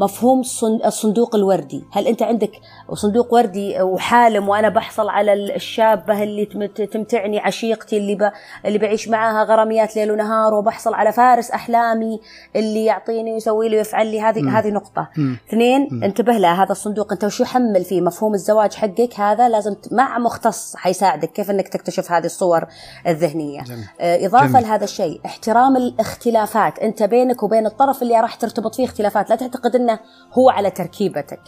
مفهوم 0.00 0.42
الصندوق 0.84 1.34
الوردي. 1.34 1.84
هل 1.92 2.06
أنت 2.06 2.22
عندك 2.22 2.50
صندوق 2.94 3.34
وردي 3.34 3.82
وحالم 3.82 4.48
وأنا 4.48 4.68
بحصل 4.68 5.08
على 5.08 5.32
الشابة 5.32 6.22
اللي 6.22 6.46
تمتعني 6.92 7.38
عشيقتي 7.38 7.96
اللي 7.96 8.14
ب... 8.14 8.30
اللي 8.66 8.78
بعيش 8.78 9.08
معاها 9.08 9.44
غراميات 9.44 9.96
ليل 9.96 10.10
ونهار 10.10 10.54
وبحصل 10.54 10.94
على 10.94 11.12
فارس 11.12 11.50
أحلامي 11.50 12.20
اللي 12.56 12.84
يعطيني 12.84 13.32
ويسوي 13.32 13.68
لي 13.68 13.76
ويفعل 13.76 14.06
لي 14.06 14.20
هذه 14.20 14.58
هذه 14.58 14.68
نقطة. 14.68 15.08
اثنين. 15.48 16.04
انتبه 16.04 16.32
لها 16.32 16.64
هذا 16.64 16.72
الصندوق. 16.72 17.12
أنت 17.12 17.24
وش 17.24 17.40
يحمل 17.40 17.84
فيه؟ 17.84 18.00
مفهوم 18.00 18.34
الزواج 18.34 18.74
حقك 18.74 19.20
هذا 19.20 19.48
لازم 19.48 19.76
مع 19.90 20.18
مختص 20.18 20.76
حيساعدك. 20.76 21.32
كيف 21.32 21.50
أنك 21.50 21.68
تكتشف 21.68 22.12
هذه 22.12 22.26
الصور 22.26 22.66
الذهنية؟ 23.06 23.62
جميل. 23.62 23.84
آه، 24.00 24.26
إضافة 24.26 24.46
جميل. 24.46 24.62
لهذا 24.62 24.84
الشيء 24.84 25.20
احترام 25.26 25.76
الاختلافات. 25.76 26.78
أنت 26.78 27.02
بينك 27.02 27.42
وبين 27.42 27.66
الطرف 27.66 28.02
اللي 28.02 28.20
راح 28.20 28.34
ترتبط 28.34 28.74
فيه 28.74 28.84
اختلافات. 28.84 29.30
لا 29.30 29.36
تعتقد 29.36 29.76
إن 29.76 29.87
إنه 29.88 30.00
هو 30.32 30.50
على 30.50 30.70
تركيبتك. 30.70 31.40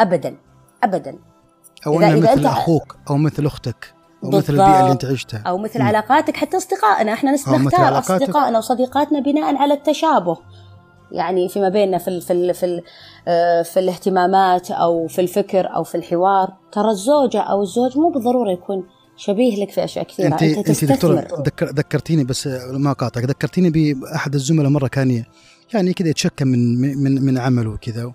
ابدا 0.00 0.36
ابدا. 0.84 1.18
أو 1.86 2.00
إنه 2.00 2.20
مثل 2.20 2.46
أخوك 2.46 2.96
أو 3.10 3.16
مثل 3.16 3.46
أختك 3.46 3.94
أو 4.24 4.30
مثل 4.30 4.52
البيئة 4.52 4.80
اللي 4.80 4.92
أنت 4.92 5.04
عشتها. 5.04 5.42
أو 5.46 5.58
مثل 5.58 5.78
م. 5.78 5.82
علاقاتك 5.82 6.36
حتى 6.36 6.56
أصدقائنا. 6.56 7.12
إحنا 7.12 7.32
نختار 7.32 7.98
أصدقائنا 7.98 8.58
وصديقاتنا 8.58 9.20
بناء 9.20 9.56
على 9.56 9.74
التشابه. 9.74 10.36
يعني 11.12 11.48
فيما 11.48 11.68
بيننا 11.68 11.98
في 11.98 12.08
ال 12.08 12.22
في 12.22 12.32
ال 12.32 12.54
في, 12.54 12.66
ال 12.66 12.82
آه، 13.28 13.62
في 13.62 13.80
الاهتمامات 13.80 14.70
أو 14.70 15.06
في 15.06 15.20
الفكر 15.20 15.74
أو 15.74 15.84
في 15.84 15.94
الحوار. 15.94 16.52
ترى 16.72 16.90
الزوجه 16.90 17.40
أو 17.40 17.62
الزوج 17.62 17.98
مو 17.98 18.10
بالضرورة 18.10 18.50
يكون 18.50 18.84
شبيه 19.16 19.62
لك 19.62 19.70
في 19.70 19.84
أشياء 19.84 20.04
كثيرة. 20.04 20.26
انت, 20.26 20.42
أنت, 20.42 20.68
أنت 20.68 20.84
دكتور 20.84 21.14
ذكر 21.46 21.66
ذكرتيني 21.66 22.24
بس 22.24 22.46
ما 22.72 22.92
قاطعك. 22.92 23.24
ذكرتيني 23.24 23.70
بأحد 23.70 24.34
الزملاء 24.34 24.70
مرة 24.70 24.88
كان 24.88 25.24
يعني 25.74 25.92
كذا 25.92 26.08
يتشكى 26.08 26.44
من 26.44 26.80
من 26.80 27.24
من 27.24 27.38
عمله 27.38 27.70
وكذا. 27.70 28.12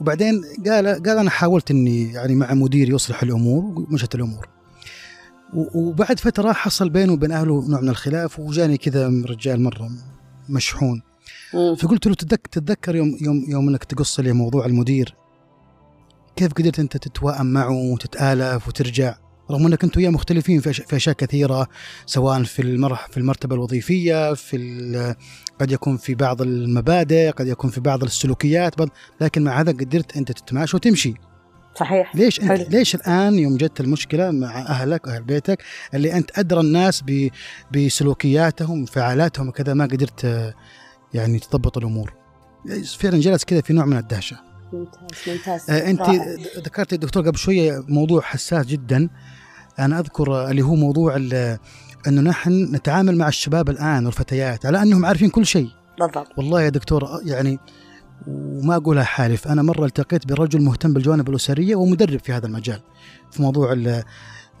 وبعدين 0.00 0.42
قال 0.66 0.86
قال 0.86 1.18
أنا 1.18 1.30
حاولت 1.30 1.70
إني 1.70 2.12
يعني 2.12 2.34
مع 2.34 2.54
مديري 2.54 2.94
يصلح 2.94 3.22
الأمور 3.22 3.64
ومشت 3.64 4.14
الأمور. 4.14 4.48
وبعد 5.54 6.20
فترة 6.20 6.52
حصل 6.52 6.90
بينه 6.90 7.12
وبين 7.12 7.32
أهله 7.32 7.68
نوع 7.68 7.80
من 7.80 7.88
الخلاف 7.88 8.38
وجاني 8.40 8.76
كذا 8.76 9.08
رجال 9.08 9.62
مرة 9.62 9.90
مشحون. 10.48 11.02
فقلت 11.78 12.06
له 12.06 12.14
تتذكر 12.14 12.96
يوم 12.96 13.18
يوم 13.20 13.44
يوم 13.48 13.68
إنك 13.68 13.84
تقص 13.84 14.20
لي 14.20 14.32
موضوع 14.32 14.66
المدير؟ 14.66 15.14
كيف 16.36 16.52
قدرت 16.52 16.78
أنت 16.78 16.96
تتوائم 16.96 17.46
معه 17.46 17.72
وتتآلف 17.72 18.68
وترجع؟ 18.68 19.14
رغم 19.50 19.66
أنك 19.66 19.84
أنتم 19.84 20.00
وياه 20.00 20.10
مختلفين 20.10 20.60
في 20.60 20.96
أشياء 20.96 21.14
كثيرة 21.14 21.68
سواء 22.06 22.42
في 22.42 22.62
المرح 22.62 23.08
في 23.08 23.16
المرتبة 23.16 23.54
الوظيفية 23.54 24.34
في 24.34 25.14
قد 25.60 25.72
يكون 25.72 25.96
في 25.96 26.14
بعض 26.14 26.42
المبادئ 26.42 27.30
قد 27.30 27.46
يكون 27.46 27.70
في 27.70 27.80
بعض 27.80 28.02
السلوكيات 28.02 28.74
لكن 29.20 29.44
مع 29.44 29.60
هذا 29.60 29.72
قدرت 29.72 30.16
أنت 30.16 30.32
تتماشى 30.32 30.76
وتمشي. 30.76 31.14
صحيح. 31.74 32.16
ليش 32.16 32.40
أنت 32.40 32.70
ليش 32.70 32.94
الآن 32.94 33.38
يوم 33.38 33.56
جت 33.56 33.80
المشكلة 33.80 34.30
مع 34.30 34.58
أهلك 34.58 35.06
وأهل 35.06 35.22
بيتك 35.22 35.62
اللي 35.94 36.12
أنت 36.12 36.38
أدرى 36.38 36.60
الناس 36.60 37.04
بسلوكياتهم 37.72 38.82
وفعالاتهم 38.82 39.48
وكذا 39.48 39.74
ما 39.74 39.84
قدرت 39.84 40.54
يعني 41.14 41.38
تضبط 41.38 41.78
الأمور؟ 41.78 42.12
فعلا 42.98 43.20
جلس 43.20 43.44
كذا 43.44 43.60
في 43.60 43.72
نوع 43.72 43.84
من 43.84 43.96
الدهشة. 43.96 44.47
ممتاز 44.72 45.28
ممتاز. 45.28 45.70
آه 45.70 45.90
أنت 45.90 46.02
ذكرت 46.56 46.92
الدكتور 46.92 47.26
قبل 47.26 47.38
شوية 47.38 47.84
موضوع 47.88 48.20
حساس 48.20 48.66
جدا. 48.66 49.08
أنا 49.78 49.98
أذكر 49.98 50.50
اللي 50.50 50.62
هو 50.62 50.74
موضوع 50.74 51.16
أنه 52.06 52.20
نحن 52.20 52.74
نتعامل 52.74 53.16
مع 53.16 53.28
الشباب 53.28 53.70
الآن 53.70 54.06
والفتيات 54.06 54.66
على 54.66 54.82
أنهم 54.82 55.04
عارفين 55.04 55.30
كل 55.30 55.46
شيء. 55.46 55.68
بالضبط. 55.98 56.38
والله 56.38 56.62
يا 56.62 56.68
دكتور 56.68 57.20
يعني 57.24 57.58
وما 58.26 58.76
أقولها 58.76 59.04
حالف 59.04 59.48
أنا 59.48 59.62
مرة 59.62 59.84
التقيت 59.84 60.26
برجل 60.26 60.62
مهتم 60.62 60.92
بالجوانب 60.92 61.28
الأسرية 61.28 61.76
ومدرب 61.76 62.18
في 62.20 62.32
هذا 62.32 62.46
المجال 62.46 62.80
في 63.30 63.42
موضوع 63.42 63.72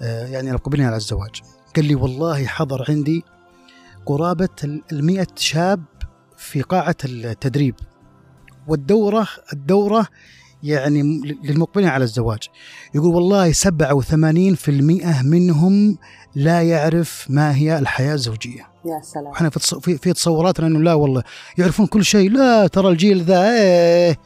آه، 0.02 0.26
يعني 0.26 0.50
القبلين 0.50 0.86
على 0.86 0.96
الزواج. 0.96 1.42
قال 1.76 1.84
لي 1.84 1.94
والله 1.94 2.46
حضر 2.46 2.84
عندي 2.88 3.24
قرابة 4.06 4.48
ال 4.64 5.26
شاب 5.36 5.84
في 6.36 6.62
قاعة 6.62 6.96
التدريب. 7.04 7.74
والدورة 8.68 9.28
الدورة 9.52 10.06
يعني 10.62 11.20
للمقبلين 11.44 11.88
على 11.88 12.04
الزواج. 12.04 12.38
يقول 12.94 13.14
والله 13.14 13.52
87% 13.52 15.22
منهم 15.24 15.98
لا 16.34 16.62
يعرف 16.62 17.26
ما 17.30 17.54
هي 17.54 17.78
الحياة 17.78 18.14
الزوجية. 18.14 18.60
يا 18.84 19.00
سلام. 19.02 19.32
إحنا 19.32 19.50
في 19.50 19.98
في 19.98 20.12
تصوراتنا 20.12 20.66
إنه 20.66 20.80
لا 20.80 20.94
والله 20.94 21.22
يعرفون 21.58 21.86
كل 21.86 22.04
شيء. 22.04 22.30
لا 22.30 22.66
ترى 22.66 22.88
الجيل 22.88 23.22
ذا 23.22 23.50
إيه. 23.50 24.18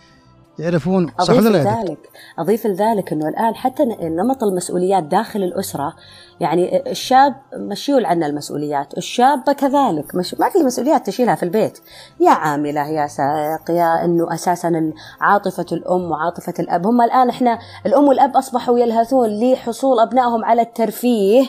يعرفون 0.58 1.10
صح 1.20 1.34
أضيف 1.34 1.46
لذلك 1.46 1.98
أضيف 2.38 2.66
لذلك 2.66 3.12
أنه 3.12 3.28
الآن 3.28 3.54
حتى 3.54 3.84
نمط 4.02 4.42
المسؤوليات 4.42 5.02
داخل 5.02 5.42
الأسرة 5.42 5.94
يعني 6.40 6.90
الشاب 6.90 7.34
مشيول 7.56 8.04
عنا 8.04 8.26
المسؤوليات 8.26 8.98
الشابة 8.98 9.52
كذلك 9.52 10.14
مش 10.14 10.34
ما 10.34 10.48
في 10.48 10.58
مسؤوليات 10.58 11.06
تشيلها 11.06 11.34
في 11.34 11.42
البيت. 11.42 11.78
يا 12.20 12.30
عاملة 12.30 12.88
يا 12.88 13.06
سائق 13.06 13.70
يا 13.70 14.04
أنه 14.04 14.34
أساسا 14.34 14.92
عاطفة 15.20 15.66
الأم 15.72 16.10
وعاطفة 16.10 16.54
الأب. 16.58 16.86
هم 16.86 17.02
الآن 17.02 17.28
إحنا 17.28 17.58
الأم 17.86 18.04
والأب 18.04 18.36
أصبحوا 18.36 18.78
يلهثون 18.78 19.40
لحصول 19.40 20.00
أبنائهم 20.00 20.44
على 20.44 20.62
الترفيه 20.62 21.46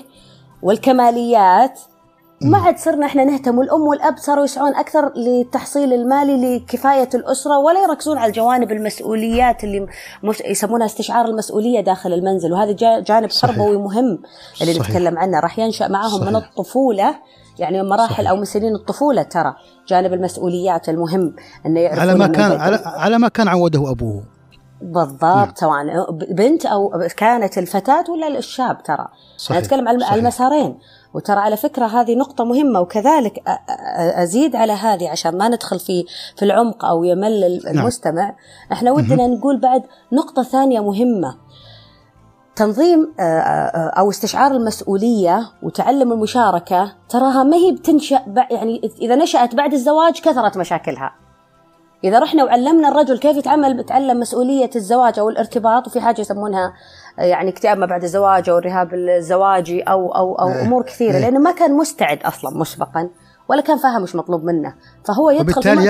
والكماليات. 0.62 1.80
ما 2.44 2.58
عاد 2.58 2.78
صرنا 2.78 3.06
إحنا 3.06 3.24
نهتم 3.24 3.58
والأم 3.58 3.82
والأب 3.82 4.18
صاروا 4.18 4.44
يسعون 4.44 4.76
أكثر 4.76 5.14
للتحصيل 5.16 5.94
المالي 5.94 6.58
لكفاية 6.58 7.10
الأسرة 7.14 7.58
ولا 7.58 7.84
يركزون 7.84 8.18
على 8.18 8.30
الجوانب 8.30 8.72
المسؤوليات 8.72 9.64
اللي 9.64 9.88
يسمونها 10.46 10.86
استشعار 10.86 11.26
المسؤولية 11.26 11.82
داخل 11.82 12.14
المنزل 12.14 12.54
وهذا 12.54 12.72
جانب 13.00 13.30
تربوي 13.30 13.78
مهم 13.78 14.20
اللي 14.62 14.74
صحيح. 14.74 14.90
نتكلم 14.90 15.18
عنه 15.18 15.40
راح 15.40 15.60
ينشأ 15.60 15.88
معهم 15.88 16.20
صحيح. 16.20 16.30
من 16.30 16.36
الطفولة 16.36 17.16
يعني 17.60 17.84
من 17.84 17.90
مراحل 17.90 18.14
صحيح. 18.14 18.30
أو 18.30 18.36
من 18.36 18.46
سنين 18.46 18.76
الطفولة 18.76 19.24
ترى 19.24 19.56
جانب 19.88 20.14
المسؤوليات 20.14 20.90
المهم 20.90 21.36
إنه 21.66 21.80
يعرفون 21.80 22.02
على 22.02 22.16
ما 22.16 22.28
كان 22.28 22.52
على, 22.52 22.82
على 22.86 23.18
ما 23.18 23.28
كان 23.28 23.48
عوده 23.48 23.92
أبوه 23.92 24.24
بالضبط 24.82 25.24
نعم. 25.24 25.54
سواء 25.56 26.12
بنت 26.12 26.66
أو 26.66 27.08
كانت 27.18 27.58
الفتاة 27.58 28.04
ولا 28.10 28.28
الشاب 28.28 28.84
ترى 28.84 29.08
صحيح. 29.38 29.58
أنا 29.58 29.66
اتكلم 29.66 29.88
عن 29.88 30.20
المسارين 30.20 30.80
وترى 31.14 31.40
على 31.40 31.58
فكرة 31.58 31.86
هذه 31.86 32.16
نقطة 32.16 32.44
مهمة 32.44 32.80
وكذلك 32.80 33.44
أزيد 33.98 34.56
على 34.56 34.74
هذه 34.74 35.10
عشان 35.10 35.38
ما 35.38 35.48
ندخل 35.50 35.80
في 35.80 36.06
في 36.36 36.46
العمق 36.46 36.86
أو 36.86 37.04
يمل 37.04 37.62
نعم. 37.66 37.78
المستمع 37.78 38.24
نعم. 38.24 38.36
إحنا 38.72 38.92
ودنا 38.92 39.28
نقول 39.28 39.60
بعد 39.60 39.84
نقطة 40.12 40.44
ثانية 40.44 40.80
مهمة 40.80 41.38
تنظيم 42.56 43.14
أو 43.98 44.10
استشعار 44.10 44.52
المسؤولية 44.52 45.52
وتعلم 45.64 46.12
المشاركة 46.12 46.94
تراها 47.10 47.44
ما 47.44 47.58
هي 47.58 47.72
بتنشأ 47.72 48.22
يعني 48.52 48.92
إذا 49.02 49.16
نشأت 49.16 49.56
بعد 49.56 49.74
الزواج 49.74 50.20
كثرت 50.22 50.58
مشاكلها 50.58 51.23
إذا 52.04 52.20
رحنا 52.20 52.44
وعلمنا 52.44 52.90
الرجل 52.90 53.20
كيف 53.20 53.38
يتعامل 53.38 53.78
بتعلم 53.78 54.20
مسؤولية 54.20 54.70
الزواج 54.76 55.20
أو 55.20 55.30
الارتباط 55.30 55.88
وفي 55.88 56.02
حاجة 56.02 56.22
يسمونها 56.22 56.74
يعني 57.18 57.50
اكتئاب 57.50 57.78
ما 57.78 57.86
بعد 57.86 58.04
الزواج 58.04 58.50
أو 58.50 58.58
الرهاب 58.58 58.94
الزواجي 58.94 59.82
أو 59.82 60.16
أو 60.16 60.36
أو 60.36 60.50
إيه، 60.50 60.62
أمور 60.62 60.84
كثيرة 60.84 61.16
إيه. 61.16 61.20
لأنه 61.20 61.40
ما 61.40 61.52
كان 61.52 61.78
مستعد 61.78 62.24
أصلا 62.24 62.58
مسبقا 62.58 63.10
ولا 63.50 63.62
كان 63.62 63.78
فاهم 63.78 64.04
وش 64.04 64.16
مطلوب 64.16 64.44
منه 64.44 64.76
فهو 65.06 65.30
يدخل 65.30 65.60
وبالتالي 65.60 65.86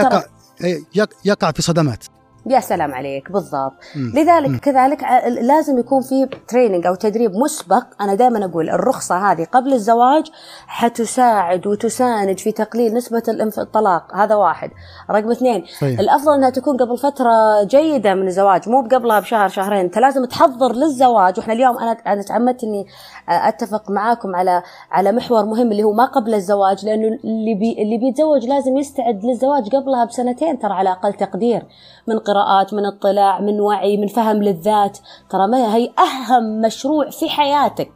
يقع 0.96 1.16
يقع 1.26 1.52
في 1.52 1.62
صدمات 1.62 2.06
يا 2.46 2.60
سلام 2.60 2.94
عليك 2.94 3.32
بالضبط 3.32 3.74
مم. 3.96 4.12
لذلك 4.16 4.50
مم. 4.50 4.58
كذلك 4.58 5.04
لازم 5.42 5.80
يكون 5.80 6.02
في 6.02 6.28
تريننج 6.48 6.86
أو 6.86 6.96
تدريب 6.96 7.32
مسبق 7.36 7.84
أنا 8.02 8.16
دائما 8.16 8.46
أقول 8.46 8.70
الرخصة 8.70 9.32
هذه 9.32 9.48
قبل 9.52 9.74
الزواج 9.74 10.32
حتساعد 10.68 11.68
وتساند 11.68 12.40
في 12.40 12.52
تقليل 12.52 12.94
نسبة 12.94 13.24
الطلاق 13.58 14.16
هذا 14.16 14.36
واحد 14.36 14.72
رقم 15.12 15.32
اثنين 15.32 15.66
صحيح. 15.66 16.00
الأفضل 16.00 16.34
إنها 16.34 16.50
تكون 16.50 16.78
قبل 16.78 16.98
فترة 16.98 17.64
جيدة 17.64 18.14
من 18.14 18.28
الزواج 18.28 18.70
مو 18.70 18.82
قبلها 18.82 19.20
بشهر 19.20 19.50
شهرين 19.50 19.80
أنت 19.80 19.98
لازم 19.98 20.26
تحضر 20.26 20.72
للزواج 20.74 21.38
وإحنا 21.38 21.54
اليوم 21.54 21.78
أنا 21.78 21.92
أنا 21.92 22.22
تعمدت 22.22 22.64
إني 22.64 22.86
أتفق 23.30 23.92
معاكم 23.92 24.36
على 24.36 24.64
على 24.92 25.12
محور 25.12 25.46
مهم 25.46 25.72
اللي 25.72 25.84
هو 25.84 25.94
ما 25.94 26.06
قبل 26.06 26.34
الزواج 26.34 26.86
لأنه 26.86 27.08
اللي 27.08 27.56
بي 27.56 27.82
اللي 27.84 27.98
بيتزوج 27.98 28.46
لازم 28.46 28.78
يستعد 28.78 29.26
للزواج 29.26 29.70
قبلها 29.76 30.06
بسنتين 30.06 30.60
ترى 30.60 30.74
على 30.74 30.92
أقل 30.92 31.14
تقدير 31.14 31.66
من 32.08 32.18
قراءات 32.34 32.74
من 32.74 32.86
اطلاع 32.86 33.42
من 33.42 33.60
وعي 33.60 33.98
من 33.98 34.08
فهم 34.08 34.44
للذات. 34.44 34.98
ترى 35.30 35.48
ما 35.48 35.76
هي 35.76 35.90
أهم 36.00 36.62
مشروع 36.62 37.10
في 37.10 37.30
حياتك. 37.30 37.92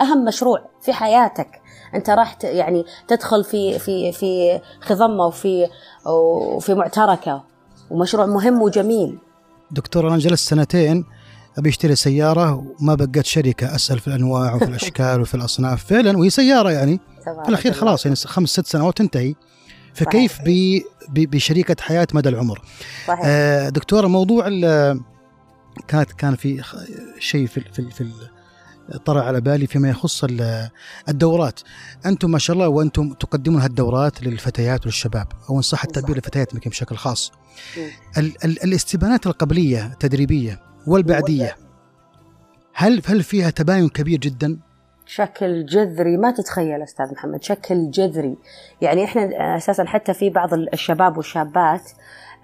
أهم 0.00 0.24
مشروع 0.24 0.58
في 0.82 0.92
حياتك. 0.92 1.48
أنت 1.94 2.10
راح 2.10 2.36
يعني 2.44 2.84
تدخل 3.08 3.44
في 3.44 3.78
في 3.78 4.12
في 4.12 4.60
خضمة 4.80 5.26
وفي 5.26 5.68
وفي 6.06 6.74
معتركة. 6.74 7.44
ومشروع 7.90 8.26
مهم 8.26 8.62
وجميل. 8.62 9.18
دكتور 9.70 10.08
أنا 10.08 10.18
جلست 10.18 10.48
سنتين 10.50 11.04
أبي 11.58 11.68
أشتري 11.68 11.96
سيارة 11.96 12.64
وما 12.80 12.94
بقت 12.94 13.24
شركة. 13.24 13.74
أسأل 13.74 13.98
في 13.98 14.08
الأنواع 14.08 14.54
وفي 14.54 14.64
الأشكال 14.64 15.20
وفي 15.20 15.34
الأصناف. 15.34 15.84
فعلا 15.84 16.18
وهي 16.18 16.30
سيارة 16.30 16.70
يعني. 16.70 17.00
في 17.24 17.48
الأخير 17.48 17.72
خلاص 17.72 18.06
يعني 18.06 18.16
خمس 18.16 18.48
ست 18.48 18.66
سنوات 18.66 18.98
تنتهي. 18.98 19.34
فكيف 20.04 20.38
بشريكة 21.08 21.76
حياة 21.80 22.06
مدى 22.14 22.28
العمر؟ 22.28 22.62
صحيح. 23.06 23.20
آه 23.24 23.68
دكتوره 23.68 24.06
موضوع 24.06 24.48
كانت 25.88 26.12
كان 26.12 26.36
في 26.36 26.62
شيء 27.18 27.46
في 27.46 27.60
في, 27.60 27.90
في 27.90 28.06
طرأ 29.04 29.22
على 29.22 29.40
بالي 29.40 29.66
فيما 29.66 29.88
يخص 29.90 30.24
الدورات. 31.08 31.60
أنتم 32.06 32.30
ما 32.30 32.38
شاء 32.38 32.54
الله 32.54 32.68
وأنتم 32.68 33.12
تقدمون 33.12 33.60
هالدورات 33.60 34.22
للفتيات 34.22 34.86
والشباب 34.86 35.26
أو 35.50 35.56
إن 35.56 35.62
صح 35.62 35.84
التعبير 35.84 36.16
للفتيات 36.16 36.54
يمكن 36.54 36.70
بشكل 36.70 36.96
خاص. 36.96 37.32
ال 38.18 38.44
ال 38.44 38.64
الاستبانات 38.64 39.26
القبلية 39.26 39.86
التدريبية 39.86 40.60
والبعدية 40.86 41.56
هل 42.74 43.02
هل 43.06 43.22
فيها 43.22 43.50
تباين 43.50 43.88
كبير 43.88 44.18
جدا؟ 44.18 44.58
شكل 45.10 45.66
جذري 45.66 46.16
ما 46.16 46.30
تتخيل 46.30 46.82
أستاذ 46.82 47.12
محمد 47.12 47.42
شكل 47.42 47.90
جذري. 47.90 48.38
يعني 48.80 49.04
إحنا 49.04 49.56
أساسا 49.56 49.84
حتى 49.84 50.14
في 50.14 50.30
بعض 50.30 50.54
الشباب 50.54 51.16
والشابات 51.16 51.90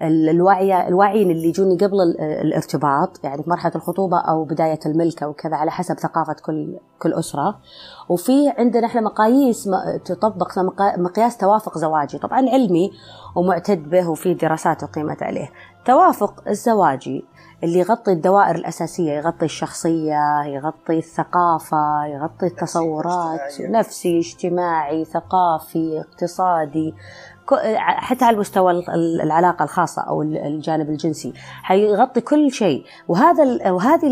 الوعي 0.01 0.87
الواعيين 0.87 1.31
اللي 1.31 1.47
يجوني 1.47 1.77
قبل 1.77 2.01
الارتباط 2.19 3.19
يعني 3.23 3.43
في 3.43 3.49
مرحلة 3.49 3.71
الخطوبة 3.75 4.19
أو 4.19 4.43
بداية 4.43 4.79
الملكة 4.85 5.27
وكذا 5.27 5.55
على 5.55 5.71
حسب 5.71 5.99
ثقافة 5.99 6.35
كل 6.45 6.79
كل 6.99 7.13
أسرة. 7.13 7.59
وفي 8.09 8.49
عندنا 8.57 8.87
إحنا 8.87 9.01
مقاييس 9.01 9.69
تطبق 10.05 10.59
مقياس 10.97 11.37
توافق 11.37 11.77
زواجي. 11.77 12.17
طبعا 12.17 12.49
علمي 12.49 12.91
ومعتد 13.35 13.89
به 13.89 14.09
وفي 14.09 14.33
دراسات 14.33 14.83
أقيمت 14.83 15.23
عليه. 15.23 15.49
توافق 15.85 16.43
الزواجي 16.47 17.25
اللي 17.63 17.79
يغطي 17.79 18.11
الدوائر 18.11 18.55
الأساسية 18.55 19.11
يغطي 19.11 19.45
الشخصية 19.45 20.43
يغطي 20.45 20.97
الثقافة 20.97 22.05
يغطي 22.05 22.45
التصورات 22.45 23.61
نفسي 23.61 24.19
اجتماعي 24.19 25.05
ثقافي 25.05 25.99
اقتصادي 25.99 26.93
حتى 27.77 28.25
على 28.25 28.37
مستوى 28.37 28.83
العلاقة 29.23 29.63
الخاصة 29.63 30.01
أو 30.01 30.21
الجانب 30.21 30.89
الجنسي. 30.89 31.33
حيغطي 31.63 32.21
كل 32.21 32.51
شيء. 32.51 32.85
وهذا 33.07 33.71
وهذه 33.71 34.07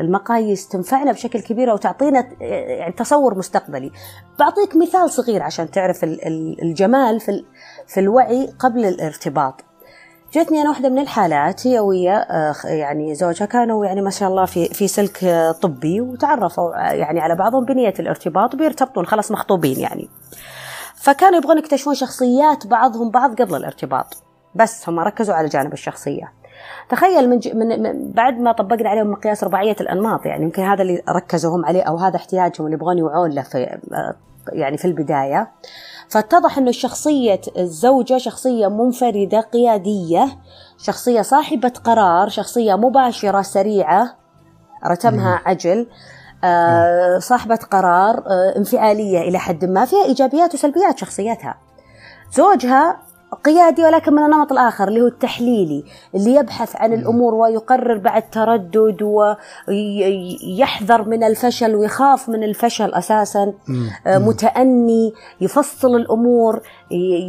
المقاييس 0.00 0.68
تنفعنا 0.68 1.12
بشكل 1.12 1.40
كبير 1.40 1.70
وتعطينا 1.70 2.28
يعني 2.40 2.92
تصور 2.92 3.38
مستقبلي. 3.38 3.92
بعطيك 4.38 4.76
مثال 4.76 5.10
صغير 5.10 5.42
عشان 5.42 5.70
تعرف 5.70 6.04
الجمال 6.62 7.20
في 7.20 7.44
في 7.86 8.00
الوعي 8.00 8.46
قبل 8.58 8.84
الارتباط. 8.84 9.67
جتني 10.32 10.60
أنا 10.60 10.68
واحدة 10.68 10.88
من 10.88 10.98
الحالات 10.98 11.66
هي 11.66 11.78
ويا 11.78 12.26
آه، 12.30 12.54
يعني 12.64 13.14
زوجها 13.14 13.46
كانوا 13.46 13.86
يعني 13.86 14.02
ما 14.02 14.10
شاء 14.10 14.28
الله 14.28 14.44
في 14.44 14.68
في 14.68 14.88
سلك 14.88 15.24
آه، 15.24 15.52
طبي 15.52 16.00
وتعرفوا 16.00 16.88
آه، 16.88 16.92
يعني 16.92 17.20
على 17.20 17.34
بعضهم 17.34 17.64
بنية 17.64 17.94
الارتباط 17.98 18.54
وبيرتبطون 18.54 19.06
خلاص 19.06 19.30
مخطوبين 19.30 19.80
يعني. 19.80 20.08
فكانوا 20.94 21.38
يبغون 21.38 21.58
يكتشفون 21.58 21.94
شخصيات 21.94 22.66
بعضهم 22.66 23.10
بعض 23.10 23.42
قبل 23.42 23.54
الارتباط 23.56 24.22
بس 24.54 24.88
هم 24.88 25.00
ركزوا 25.00 25.34
على 25.34 25.48
جانب 25.48 25.72
الشخصية. 25.72 26.32
تخيل 26.88 27.30
من, 27.30 27.40
من, 27.54 27.82
من 27.82 28.12
بعد 28.12 28.40
ما 28.40 28.52
طبقنا 28.52 28.88
عليهم 28.88 29.10
مقياس 29.10 29.44
رباعية 29.44 29.76
الأنماط 29.80 30.26
يعني 30.26 30.44
يمكن 30.44 30.62
هذا 30.62 30.82
اللي 30.82 31.02
ركزوا 31.08 31.56
هم 31.56 31.64
عليه 31.66 31.82
أو 31.82 31.96
هذا 31.96 32.16
احتياجهم 32.16 32.66
اللي 32.66 32.74
يبغون 32.74 32.98
يوعون 32.98 33.30
له 33.30 33.42
في 33.42 33.78
يعني 34.52 34.78
في 34.78 34.84
البداية. 34.84 35.50
فاتضح 36.08 36.58
أن 36.58 36.72
شخصية 36.72 37.40
الزوجة 37.58 38.18
شخصية 38.18 38.68
منفردة 38.68 39.40
قيادية 39.40 40.38
شخصية 40.78 41.22
صاحبة 41.22 41.72
قرار 41.84 42.28
شخصية 42.28 42.74
مباشرة 42.74 43.42
سريعة 43.42 44.16
رتمها 44.86 45.42
عجل 45.46 45.86
آه 46.44 47.18
صاحبة 47.18 47.56
قرار 47.56 48.18
آه 48.26 48.54
انفعالية 48.56 49.20
إلى 49.20 49.38
حد 49.38 49.64
ما 49.64 49.84
فيها 49.84 50.04
إيجابيات 50.04 50.54
وسلبيات 50.54 50.98
شخصيتها. 50.98 51.54
زوجها 52.32 53.07
قيادي 53.44 53.84
ولكن 53.84 54.12
من 54.12 54.24
النمط 54.24 54.52
الآخر 54.52 54.88
اللي 54.88 55.00
هو 55.00 55.06
التحليلي 55.06 55.84
اللي 56.14 56.34
يبحث 56.34 56.76
عن 56.76 56.92
الأمور 56.92 57.34
ويقرر 57.34 57.98
بعد 57.98 58.30
تردد 58.30 59.02
ويحذر 59.68 61.08
من 61.08 61.24
الفشل 61.24 61.74
ويخاف 61.74 62.28
من 62.28 62.44
الفشل 62.44 62.94
أساسا 62.94 63.52
آه، 64.06 64.18
متأني 64.18 65.12
يفصل 65.40 65.96
الأمور 65.96 66.60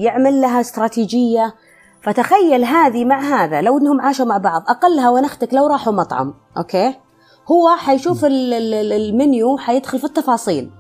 يعمل 0.01 0.41
لها 0.41 0.61
استراتيجية. 0.61 1.53
فتخيل 2.01 2.65
هذه 2.65 3.05
مع 3.05 3.19
هذا 3.19 3.61
لو 3.61 3.77
إنهم 3.77 4.01
عاشوا 4.01 4.25
مع 4.25 4.37
بعض 4.37 4.63
أقلها 4.67 5.09
ونختك 5.09 5.53
لو 5.53 5.67
راحوا 5.67 5.93
مطعم 5.93 6.33
أوكي؟ 6.57 6.95
هو 7.51 7.75
حيشوف 7.77 8.25
المنيو 8.25 9.57
حيدخل 9.57 9.99
في 9.99 10.05
التفاصيل. 10.05 10.71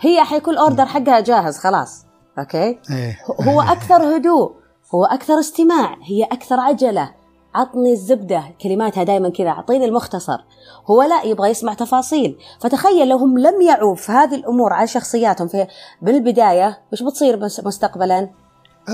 هي 0.00 0.24
حيكون 0.24 0.54
ال 0.54 0.59
order 0.59 0.86
حقها 0.86 1.20
جاهز 1.20 1.58
خلاص 1.58 2.06
أوكي؟ 2.38 2.78
إيه. 2.90 3.18
هو 3.48 3.60
أكثر 3.60 4.16
هدوء. 4.16 4.61
هو 4.94 5.04
أكثر 5.04 5.38
استماع 5.38 5.96
هي 6.02 6.24
أكثر 6.24 6.60
عجلة. 6.60 7.14
عطني 7.54 7.92
الزبدة. 7.92 8.42
كلماتها 8.62 9.04
دائما 9.04 9.28
كذا 9.28 9.48
أعطيني 9.48 9.84
المختصر. 9.84 10.38
هو 10.86 11.02
لا 11.02 11.22
يبغى 11.22 11.50
يسمع 11.50 11.74
تفاصيل. 11.74 12.38
فتخيل 12.60 13.08
لو 13.08 13.16
هم 13.16 13.38
لم 13.38 13.62
يعوا 13.62 13.94
في 13.94 14.12
هذه 14.12 14.34
الأمور 14.34 14.72
على 14.72 14.86
شخصياتهم 14.86 15.48
في 15.48 15.66
بالبداية 16.02 16.78
وش 16.92 17.02
بتصير 17.02 17.36
مستقبلا؟ 17.64 18.30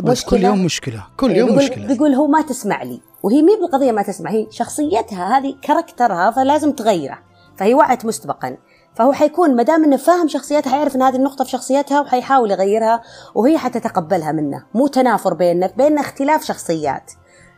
بس 0.02 0.24
كل 0.24 0.44
يوم 0.44 0.64
مشكلة. 0.64 1.04
كل 1.16 1.36
يوم 1.36 1.48
بيقول 1.48 1.64
مشكلة. 1.64 1.86
بيقول 1.86 2.14
هو 2.14 2.26
ما 2.26 2.42
تسمع 2.42 2.82
لي. 2.82 3.00
وهي 3.22 3.42
مي 3.42 3.56
بالقضية 3.56 3.92
ما 3.92 4.02
تسمع 4.02 4.30
هي 4.30 4.46
شخصيتها 4.50 5.38
هذه 5.38 5.54
كاركترها 5.62 6.30
فلازم 6.30 6.72
تغيره. 6.72 7.18
فهي 7.56 7.74
وعت 7.74 8.04
مسبقا. 8.04 8.56
فهو 8.98 9.12
حيكون 9.12 9.56
ما 9.56 9.62
دام 9.62 9.84
إنه 9.84 9.96
فاهم 9.96 10.28
شخصيتها 10.28 10.70
حيعرف 10.70 10.96
إن 10.96 11.02
هذه 11.02 11.16
النقطة 11.16 11.44
في 11.44 11.50
شخصيتها 11.50 12.00
وحيحاول 12.00 12.50
يغيرها 12.50 13.02
وهي 13.34 13.58
حتتقبلها 13.58 14.32
منه. 14.32 14.64
مو 14.74 14.86
تنافر 14.86 15.34
بيننا 15.34 15.70
بيننا 15.76 16.00
اختلاف 16.00 16.44
شخصيات. 16.44 17.12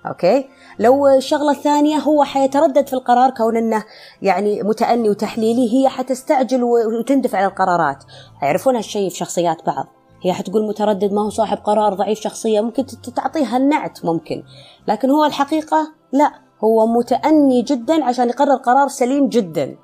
أوكي؟ 0.06 0.48
لو 0.78 1.08
الشغلة 1.08 1.50
الثانية 1.50 1.96
هو 1.96 2.24
حيتردد 2.24 2.86
في 2.86 2.92
القرار 2.92 3.30
كون 3.30 3.56
إنه 3.56 3.84
يعني 4.22 4.62
متأني 4.62 5.10
وتحليلي 5.10 5.74
هي 5.74 5.88
حتستعجل 5.88 6.62
وتندفع 6.64 7.38
على 7.38 7.46
القرارات. 7.46 8.04
يعرفون 8.42 8.76
هالشيء 8.76 9.10
في 9.10 9.16
شخصيات 9.16 9.66
بعض. 9.66 9.86
هي 10.22 10.32
حتقول 10.32 10.68
متردد 10.68 11.12
ما 11.12 11.22
هو 11.22 11.30
صاحب 11.30 11.58
قرار 11.58 11.94
ضعيف 11.94 12.20
شخصية 12.20 12.60
ممكن 12.60 12.86
تعطيها 13.16 13.56
النعت 13.56 14.04
ممكن. 14.04 14.42
لكن 14.88 15.10
هو 15.10 15.24
الحقيقة 15.24 15.92
لا 16.12 16.32
هو 16.64 16.86
متأني 16.86 17.62
جدا 17.62 18.04
عشان 18.04 18.28
يقرر 18.28 18.56
قرار 18.56 18.88
سليم 18.88 19.28
جدا. 19.28 19.76